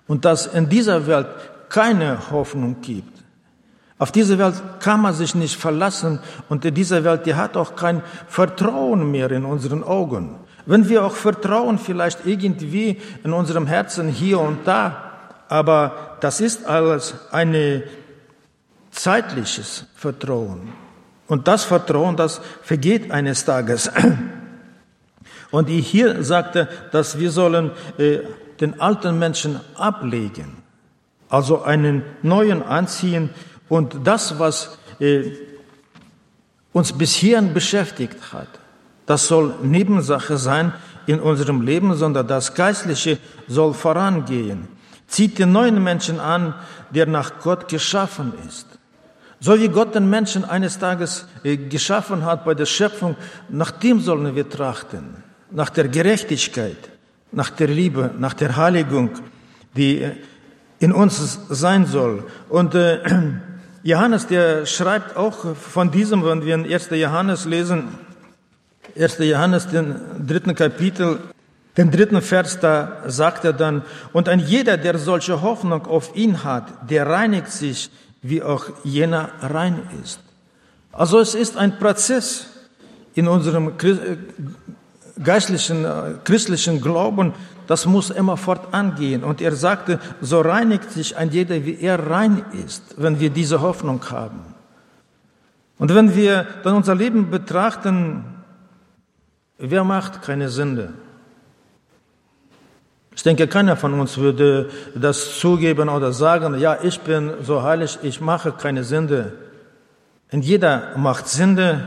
und 0.06 0.26
dass 0.26 0.46
in 0.46 0.68
dieser 0.68 1.06
Welt 1.06 1.28
keine 1.70 2.30
Hoffnung 2.30 2.76
gibt. 2.82 3.17
Auf 3.98 4.12
diese 4.12 4.38
Welt 4.38 4.54
kann 4.80 5.00
man 5.00 5.12
sich 5.12 5.34
nicht 5.34 5.56
verlassen 5.56 6.20
und 6.48 6.64
in 6.64 6.74
dieser 6.74 7.02
Welt, 7.02 7.26
die 7.26 7.34
hat 7.34 7.56
auch 7.56 7.74
kein 7.74 8.02
Vertrauen 8.28 9.10
mehr 9.10 9.30
in 9.32 9.44
unseren 9.44 9.82
Augen. 9.82 10.36
Wenn 10.66 10.88
wir 10.88 11.04
auch 11.04 11.14
vertrauen, 11.14 11.78
vielleicht 11.78 12.24
irgendwie 12.24 13.00
in 13.24 13.32
unserem 13.32 13.66
Herzen 13.66 14.08
hier 14.08 14.38
und 14.38 14.66
da, 14.66 15.12
aber 15.48 16.16
das 16.20 16.40
ist 16.40 16.66
alles 16.66 17.14
ein 17.32 17.82
zeitliches 18.90 19.86
Vertrauen. 19.96 20.72
Und 21.26 21.48
das 21.48 21.64
Vertrauen, 21.64 22.16
das 22.16 22.40
vergeht 22.62 23.10
eines 23.10 23.44
Tages. 23.44 23.90
Und 25.50 25.68
hier 25.68 26.22
sagte, 26.22 26.68
dass 26.92 27.18
wir 27.18 27.30
sollen 27.30 27.70
äh, 27.96 28.18
den 28.60 28.80
alten 28.80 29.18
Menschen 29.18 29.60
ablegen 29.76 30.58
also 31.28 31.62
einen 31.62 32.02
neuen 32.22 32.62
anziehen 32.62 33.30
und 33.68 33.96
das, 34.04 34.38
was 34.38 34.78
äh, 35.00 35.32
uns 36.72 36.92
bisher 36.92 37.42
beschäftigt 37.42 38.32
hat, 38.32 38.48
das 39.06 39.26
soll 39.26 39.54
Nebensache 39.62 40.36
sein 40.36 40.72
in 41.06 41.20
unserem 41.20 41.62
Leben, 41.62 41.94
sondern 41.94 42.26
das 42.26 42.54
Geistliche 42.54 43.18
soll 43.46 43.72
vorangehen. 43.72 44.68
Zieht 45.06 45.38
den 45.38 45.52
neuen 45.52 45.82
Menschen 45.82 46.20
an, 46.20 46.54
der 46.90 47.06
nach 47.06 47.40
Gott 47.40 47.68
geschaffen 47.68 48.34
ist. 48.46 48.66
So 49.40 49.58
wie 49.58 49.68
Gott 49.68 49.94
den 49.94 50.10
Menschen 50.10 50.44
eines 50.44 50.78
Tages 50.78 51.26
äh, 51.44 51.56
geschaffen 51.56 52.24
hat 52.24 52.44
bei 52.44 52.54
der 52.54 52.66
Schöpfung, 52.66 53.16
nach 53.48 53.70
dem 53.70 54.00
sollen 54.00 54.34
wir 54.34 54.48
trachten. 54.48 55.22
Nach 55.50 55.70
der 55.70 55.88
Gerechtigkeit, 55.88 56.90
nach 57.30 57.50
der 57.50 57.68
Liebe, 57.68 58.10
nach 58.18 58.34
der 58.34 58.56
Heiligung, 58.56 59.10
die 59.76 60.02
äh, 60.02 60.16
in 60.80 60.92
uns 60.92 61.38
sein 61.48 61.86
soll. 61.86 62.24
Und 62.48 62.74
äh, 62.74 63.00
Johannes, 63.88 64.26
der 64.26 64.66
schreibt 64.66 65.16
auch 65.16 65.56
von 65.56 65.90
diesem, 65.90 66.22
wenn 66.22 66.44
wir 66.44 66.54
in 66.54 66.70
1. 66.70 66.90
Johannes 66.90 67.46
lesen, 67.46 67.88
1. 68.94 69.16
Johannes, 69.20 69.66
den 69.66 69.94
dritten 70.26 70.54
Kapitel, 70.54 71.20
den 71.78 71.90
dritten 71.90 72.20
Vers, 72.20 72.60
da 72.60 73.04
sagt 73.06 73.46
er 73.46 73.54
dann, 73.54 73.80
und 74.12 74.28
ein 74.28 74.40
jeder, 74.40 74.76
der 74.76 74.98
solche 74.98 75.40
Hoffnung 75.40 75.86
auf 75.86 76.14
ihn 76.14 76.44
hat, 76.44 76.90
der 76.90 77.06
reinigt 77.06 77.50
sich, 77.50 77.90
wie 78.20 78.42
auch 78.42 78.66
jener 78.84 79.30
rein 79.40 79.80
ist. 80.02 80.20
Also 80.92 81.18
es 81.18 81.34
ist 81.34 81.56
ein 81.56 81.78
Prozess 81.78 82.46
in 83.14 83.26
unserem 83.26 83.72
geistlichen, 85.24 85.86
äh, 85.86 86.14
christlichen 86.24 86.82
Glauben, 86.82 87.32
das 87.68 87.84
muss 87.84 88.08
immer 88.08 88.38
fortangehen. 88.38 89.22
Und 89.22 89.42
er 89.42 89.54
sagte, 89.54 90.00
so 90.22 90.40
reinigt 90.40 90.90
sich 90.90 91.18
ein 91.18 91.30
jeder, 91.30 91.66
wie 91.66 91.78
er 91.78 92.10
rein 92.10 92.42
ist, 92.64 92.94
wenn 92.96 93.20
wir 93.20 93.28
diese 93.28 93.60
Hoffnung 93.60 94.02
haben. 94.10 94.40
Und 95.76 95.94
wenn 95.94 96.16
wir 96.16 96.46
dann 96.64 96.76
unser 96.76 96.94
Leben 96.94 97.30
betrachten, 97.30 98.24
wer 99.58 99.84
macht 99.84 100.22
keine 100.22 100.48
Sünde? 100.48 100.94
Ich 103.14 103.22
denke, 103.22 103.46
keiner 103.48 103.76
von 103.76 104.00
uns 104.00 104.16
würde 104.16 104.70
das 104.94 105.38
zugeben 105.38 105.90
oder 105.90 106.12
sagen, 106.12 106.58
ja, 106.58 106.78
ich 106.82 107.00
bin 107.00 107.34
so 107.42 107.62
heilig, 107.62 107.98
ich 108.02 108.22
mache 108.22 108.50
keine 108.52 108.82
Sünde. 108.82 109.34
Und 110.32 110.42
jeder 110.42 110.96
macht 110.96 111.28
Sünde 111.28 111.86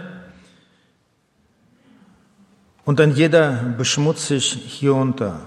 und 2.86 3.00
dann 3.00 3.16
jeder 3.16 3.54
beschmutzt 3.78 4.28
sich 4.28 4.52
hier 4.52 4.94
und 4.94 5.20
da. 5.20 5.40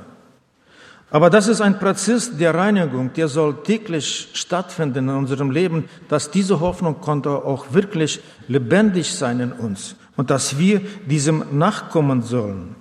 Aber 1.15 1.31
das 1.31 1.47
ist 1.47 1.61
ein 1.61 1.79
Prozess 1.79 2.37
der 2.37 2.57
Reinigung, 2.57 3.13
der 3.13 3.29
soll 3.29 3.63
täglich 3.63 4.31
stattfinden 4.33 5.09
in 5.09 5.15
unserem 5.15 5.53
Leben, 5.53 5.85
dass 6.09 6.33
diese 6.33 6.59
Hoffnung 6.59 7.01
konnte 7.01 7.31
auch 7.31 7.67
wirklich 7.73 8.19
lebendig 8.49 9.15
sein 9.15 9.39
in 9.39 9.53
uns 9.53 9.95
und 10.17 10.31
dass 10.31 10.59
wir 10.59 10.81
diesem 11.07 11.45
nachkommen 11.53 12.23
sollen. 12.23 12.75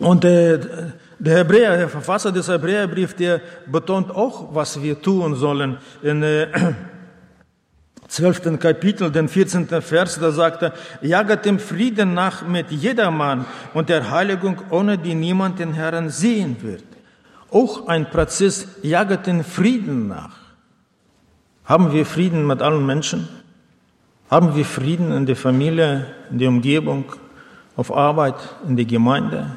Und 0.00 0.24
äh, 0.24 0.58
der 1.18 1.36
Hebräer, 1.36 1.76
der 1.76 1.88
Verfasser 1.90 2.32
des 2.32 2.48
Hebräerbriefs, 2.48 3.16
der 3.16 3.42
betont 3.66 4.10
auch, 4.10 4.54
was 4.54 4.82
wir 4.82 5.02
tun 5.02 5.34
sollen. 5.34 5.76
In 6.00 6.22
äh, 6.22 6.46
12. 8.08 8.58
Kapitel, 8.58 9.10
den 9.10 9.28
14. 9.28 9.68
Vers, 9.82 10.18
da 10.18 10.30
sagt 10.30 10.62
er, 10.62 10.72
jaget 11.02 11.44
dem 11.44 11.58
Frieden 11.58 12.14
nach 12.14 12.40
mit 12.40 12.70
jedermann 12.70 13.44
und 13.74 13.90
der 13.90 14.10
Heiligung, 14.10 14.62
ohne 14.70 14.96
die 14.96 15.14
niemand 15.14 15.58
den 15.58 15.74
Herrn 15.74 16.08
sehen 16.08 16.56
wird 16.62 16.89
auch 17.52 17.88
ein 17.88 18.10
Prozess, 18.10 18.66
jaget 18.82 19.26
den 19.26 19.44
Frieden 19.44 20.08
nach. 20.08 20.36
Haben 21.64 21.92
wir 21.92 22.04
Frieden 22.04 22.46
mit 22.46 22.62
allen 22.62 22.84
Menschen? 22.84 23.28
Haben 24.30 24.54
wir 24.54 24.64
Frieden 24.64 25.12
in 25.12 25.26
der 25.26 25.36
Familie, 25.36 26.06
in 26.30 26.38
der 26.38 26.48
Umgebung, 26.48 27.04
auf 27.76 27.94
Arbeit, 27.94 28.36
in 28.66 28.76
der 28.76 28.84
Gemeinde? 28.84 29.50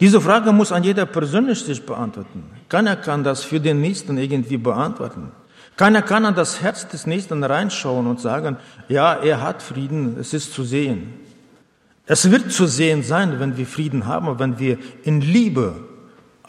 Diese 0.00 0.20
Frage 0.20 0.52
muss 0.52 0.72
an 0.72 0.82
jeder 0.82 1.06
persönlich 1.06 1.62
sich 1.62 1.84
beantworten. 1.84 2.44
Keiner 2.68 2.96
kann 2.96 3.24
das 3.24 3.44
für 3.44 3.60
den 3.60 3.80
Nächsten 3.80 4.16
irgendwie 4.16 4.56
beantworten. 4.56 5.32
Keiner 5.76 6.02
kann 6.02 6.24
an 6.24 6.34
das 6.34 6.60
Herz 6.62 6.88
des 6.88 7.06
Nächsten 7.06 7.42
reinschauen 7.44 8.06
und 8.06 8.20
sagen, 8.20 8.56
ja, 8.88 9.14
er 9.14 9.42
hat 9.42 9.62
Frieden, 9.62 10.16
es 10.18 10.34
ist 10.34 10.52
zu 10.52 10.62
sehen. 10.62 11.14
Es 12.06 12.30
wird 12.30 12.50
zu 12.52 12.66
sehen 12.66 13.02
sein, 13.02 13.38
wenn 13.40 13.56
wir 13.56 13.66
Frieden 13.66 14.06
haben, 14.06 14.38
wenn 14.38 14.58
wir 14.58 14.78
in 15.04 15.20
Liebe 15.20 15.89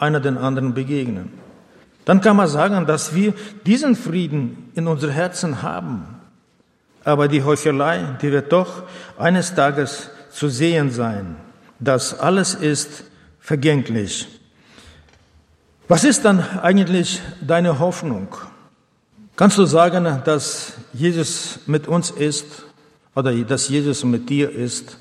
einer 0.02 0.20
den 0.20 0.36
anderen 0.36 0.74
begegnen. 0.74 1.30
Dann 2.04 2.20
kann 2.20 2.36
man 2.36 2.48
sagen, 2.48 2.86
dass 2.86 3.14
wir 3.14 3.32
diesen 3.64 3.94
Frieden 3.94 4.70
in 4.74 4.88
unseren 4.88 5.12
Herzen 5.12 5.62
haben. 5.62 6.04
Aber 7.04 7.28
die 7.28 7.44
Heuchelei, 7.44 8.16
die 8.20 8.32
wird 8.32 8.52
doch 8.52 8.82
eines 9.16 9.54
Tages 9.54 10.10
zu 10.30 10.48
sehen 10.48 10.90
sein. 10.90 11.36
Das 11.78 12.18
alles 12.18 12.54
ist 12.54 13.04
vergänglich. 13.38 14.28
Was 15.86 16.04
ist 16.04 16.24
dann 16.24 16.40
eigentlich 16.60 17.20
deine 17.40 17.78
Hoffnung? 17.78 18.28
Kannst 19.36 19.58
du 19.58 19.64
sagen, 19.64 20.22
dass 20.24 20.74
Jesus 20.92 21.60
mit 21.66 21.86
uns 21.86 22.10
ist 22.10 22.64
oder 23.14 23.32
dass 23.32 23.68
Jesus 23.68 24.04
mit 24.04 24.28
dir 24.28 24.50
ist? 24.50 24.98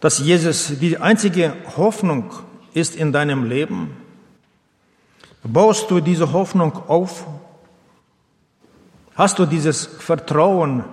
Dass 0.00 0.18
Jesus 0.18 0.72
die 0.80 0.98
einzige 0.98 1.54
Hoffnung 1.76 2.30
ist 2.74 2.94
in 2.96 3.12
deinem 3.12 3.44
Leben? 3.44 4.03
Baust 5.44 5.90
du 5.90 6.00
diese 6.00 6.32
Hoffnung 6.32 6.72
auf? 6.88 7.26
Hast 9.14 9.38
du 9.38 9.44
dieses 9.44 9.84
Vertrauen, 9.84 10.84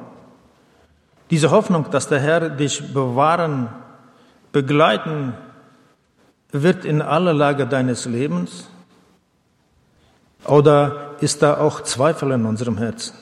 diese 1.29 1.49
Hoffnung, 1.51 1.89
dass 1.89 2.09
der 2.09 2.19
Herr 2.19 2.49
dich 2.49 2.93
bewahren, 2.93 3.69
begleiten 4.51 5.33
wird 6.51 6.83
in 6.83 7.01
aller 7.01 7.33
Lage 7.33 7.65
deines 7.65 8.05
Lebens? 8.05 8.67
Oder 10.45 11.15
ist 11.21 11.41
da 11.41 11.57
auch 11.57 11.81
Zweifel 11.81 12.31
in 12.31 12.45
unserem 12.45 12.77
Herzen? 12.77 13.15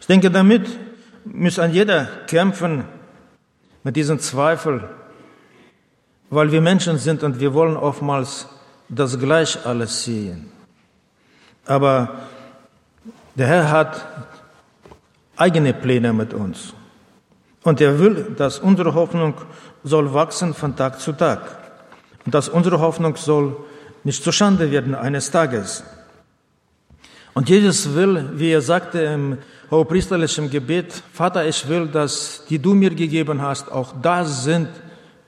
Ich 0.00 0.06
denke, 0.06 0.30
damit 0.30 0.66
muss 1.24 1.58
ein 1.58 1.72
jeder 1.72 2.06
kämpfen 2.26 2.84
mit 3.82 3.94
diesen 3.94 4.18
Zweifeln, 4.20 4.84
weil 6.30 6.50
wir 6.50 6.62
Menschen 6.62 6.96
sind 6.96 7.22
und 7.22 7.40
wir 7.40 7.52
wollen 7.52 7.76
oftmals 7.76 8.48
das 8.90 9.18
gleich 9.18 9.64
alles 9.64 10.04
sehen. 10.04 10.50
Aber 11.64 12.20
der 13.34 13.46
Herr 13.46 13.70
hat 13.70 14.06
eigene 15.36 15.72
Pläne 15.72 16.12
mit 16.12 16.34
uns. 16.34 16.74
Und 17.62 17.80
er 17.80 17.98
will, 17.98 18.34
dass 18.36 18.58
unsere 18.58 18.94
Hoffnung 18.94 19.34
soll 19.84 20.12
wachsen 20.12 20.52
von 20.54 20.76
Tag 20.76 21.00
zu 21.00 21.12
Tag. 21.12 21.40
Und 22.24 22.34
dass 22.34 22.48
unsere 22.48 22.80
Hoffnung 22.80 23.16
soll 23.16 23.56
nicht 24.02 24.22
zu 24.22 24.32
Schande 24.32 24.70
werden 24.70 24.94
eines 24.94 25.30
Tages. 25.30 25.84
Und 27.32 27.48
Jesus 27.48 27.94
will, 27.94 28.30
wie 28.34 28.50
er 28.50 28.60
sagte 28.60 29.00
im 29.00 29.38
hohepriesterlichen 29.70 30.50
Gebet, 30.50 31.02
Vater, 31.12 31.46
ich 31.46 31.68
will, 31.68 31.86
dass 31.86 32.44
die 32.48 32.58
du 32.58 32.74
mir 32.74 32.90
gegeben 32.90 33.40
hast, 33.40 33.70
auch 33.70 33.94
da 34.02 34.24
sind, 34.24 34.68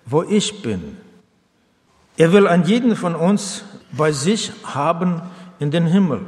wo 0.05 0.22
ich 0.22 0.62
bin. 0.62 0.96
Er 2.16 2.33
will 2.33 2.46
an 2.46 2.64
jeden 2.64 2.96
von 2.96 3.14
uns 3.14 3.64
bei 3.92 4.12
sich 4.12 4.53
haben 4.64 5.22
in 5.59 5.70
den 5.70 5.87
Himmel. 5.87 6.20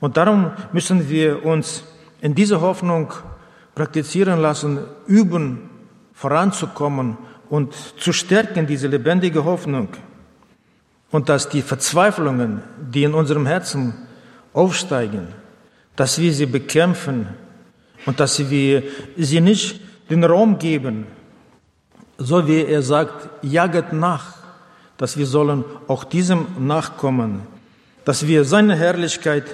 Und 0.00 0.16
darum 0.16 0.50
müssen 0.72 1.08
wir 1.08 1.44
uns 1.44 1.84
in 2.20 2.34
dieser 2.34 2.60
Hoffnung 2.60 3.12
praktizieren 3.74 4.40
lassen, 4.40 4.80
üben, 5.06 5.70
voranzukommen 6.12 7.16
und 7.48 7.74
zu 7.98 8.12
stärken, 8.12 8.66
diese 8.66 8.88
lebendige 8.88 9.44
Hoffnung. 9.44 9.88
Und 11.10 11.28
dass 11.28 11.48
die 11.48 11.62
Verzweiflungen, 11.62 12.62
die 12.78 13.04
in 13.04 13.14
unserem 13.14 13.46
Herzen 13.46 13.94
aufsteigen, 14.52 15.28
dass 15.96 16.18
wir 16.18 16.32
sie 16.32 16.46
bekämpfen 16.46 17.28
und 18.06 18.18
dass 18.20 18.50
wir 18.50 18.82
sie 19.16 19.40
nicht 19.40 19.80
den 20.10 20.24
Raum 20.24 20.58
geben, 20.58 21.06
so 22.18 22.46
wie 22.46 22.64
er 22.64 22.82
sagt, 22.82 23.28
jaget 23.42 23.92
nach, 23.92 24.41
dass 24.96 25.16
wir 25.16 25.26
sollen 25.26 25.64
auch 25.88 26.04
diesem 26.04 26.46
nachkommen, 26.58 27.42
dass 28.04 28.26
wir 28.26 28.44
seine 28.44 28.76
Herrlichkeit 28.76 29.44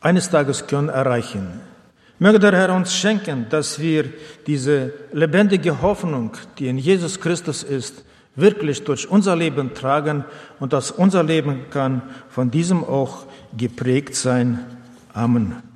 eines 0.00 0.30
Tages 0.30 0.66
können 0.66 0.88
erreichen. 0.88 1.60
Möge 2.18 2.38
der 2.38 2.52
Herr 2.52 2.74
uns 2.74 2.94
schenken, 2.94 3.46
dass 3.50 3.80
wir 3.80 4.04
diese 4.46 4.92
lebendige 5.12 5.82
Hoffnung, 5.82 6.32
die 6.58 6.68
in 6.68 6.78
Jesus 6.78 7.20
Christus 7.20 7.62
ist, 7.62 8.04
wirklich 8.36 8.84
durch 8.84 9.08
unser 9.10 9.36
Leben 9.36 9.74
tragen 9.74 10.24
und 10.60 10.72
dass 10.72 10.90
unser 10.90 11.22
Leben 11.22 11.68
kann 11.70 12.02
von 12.30 12.50
diesem 12.50 12.84
auch 12.84 13.26
geprägt 13.56 14.14
sein. 14.14 14.60
Amen. 15.12 15.71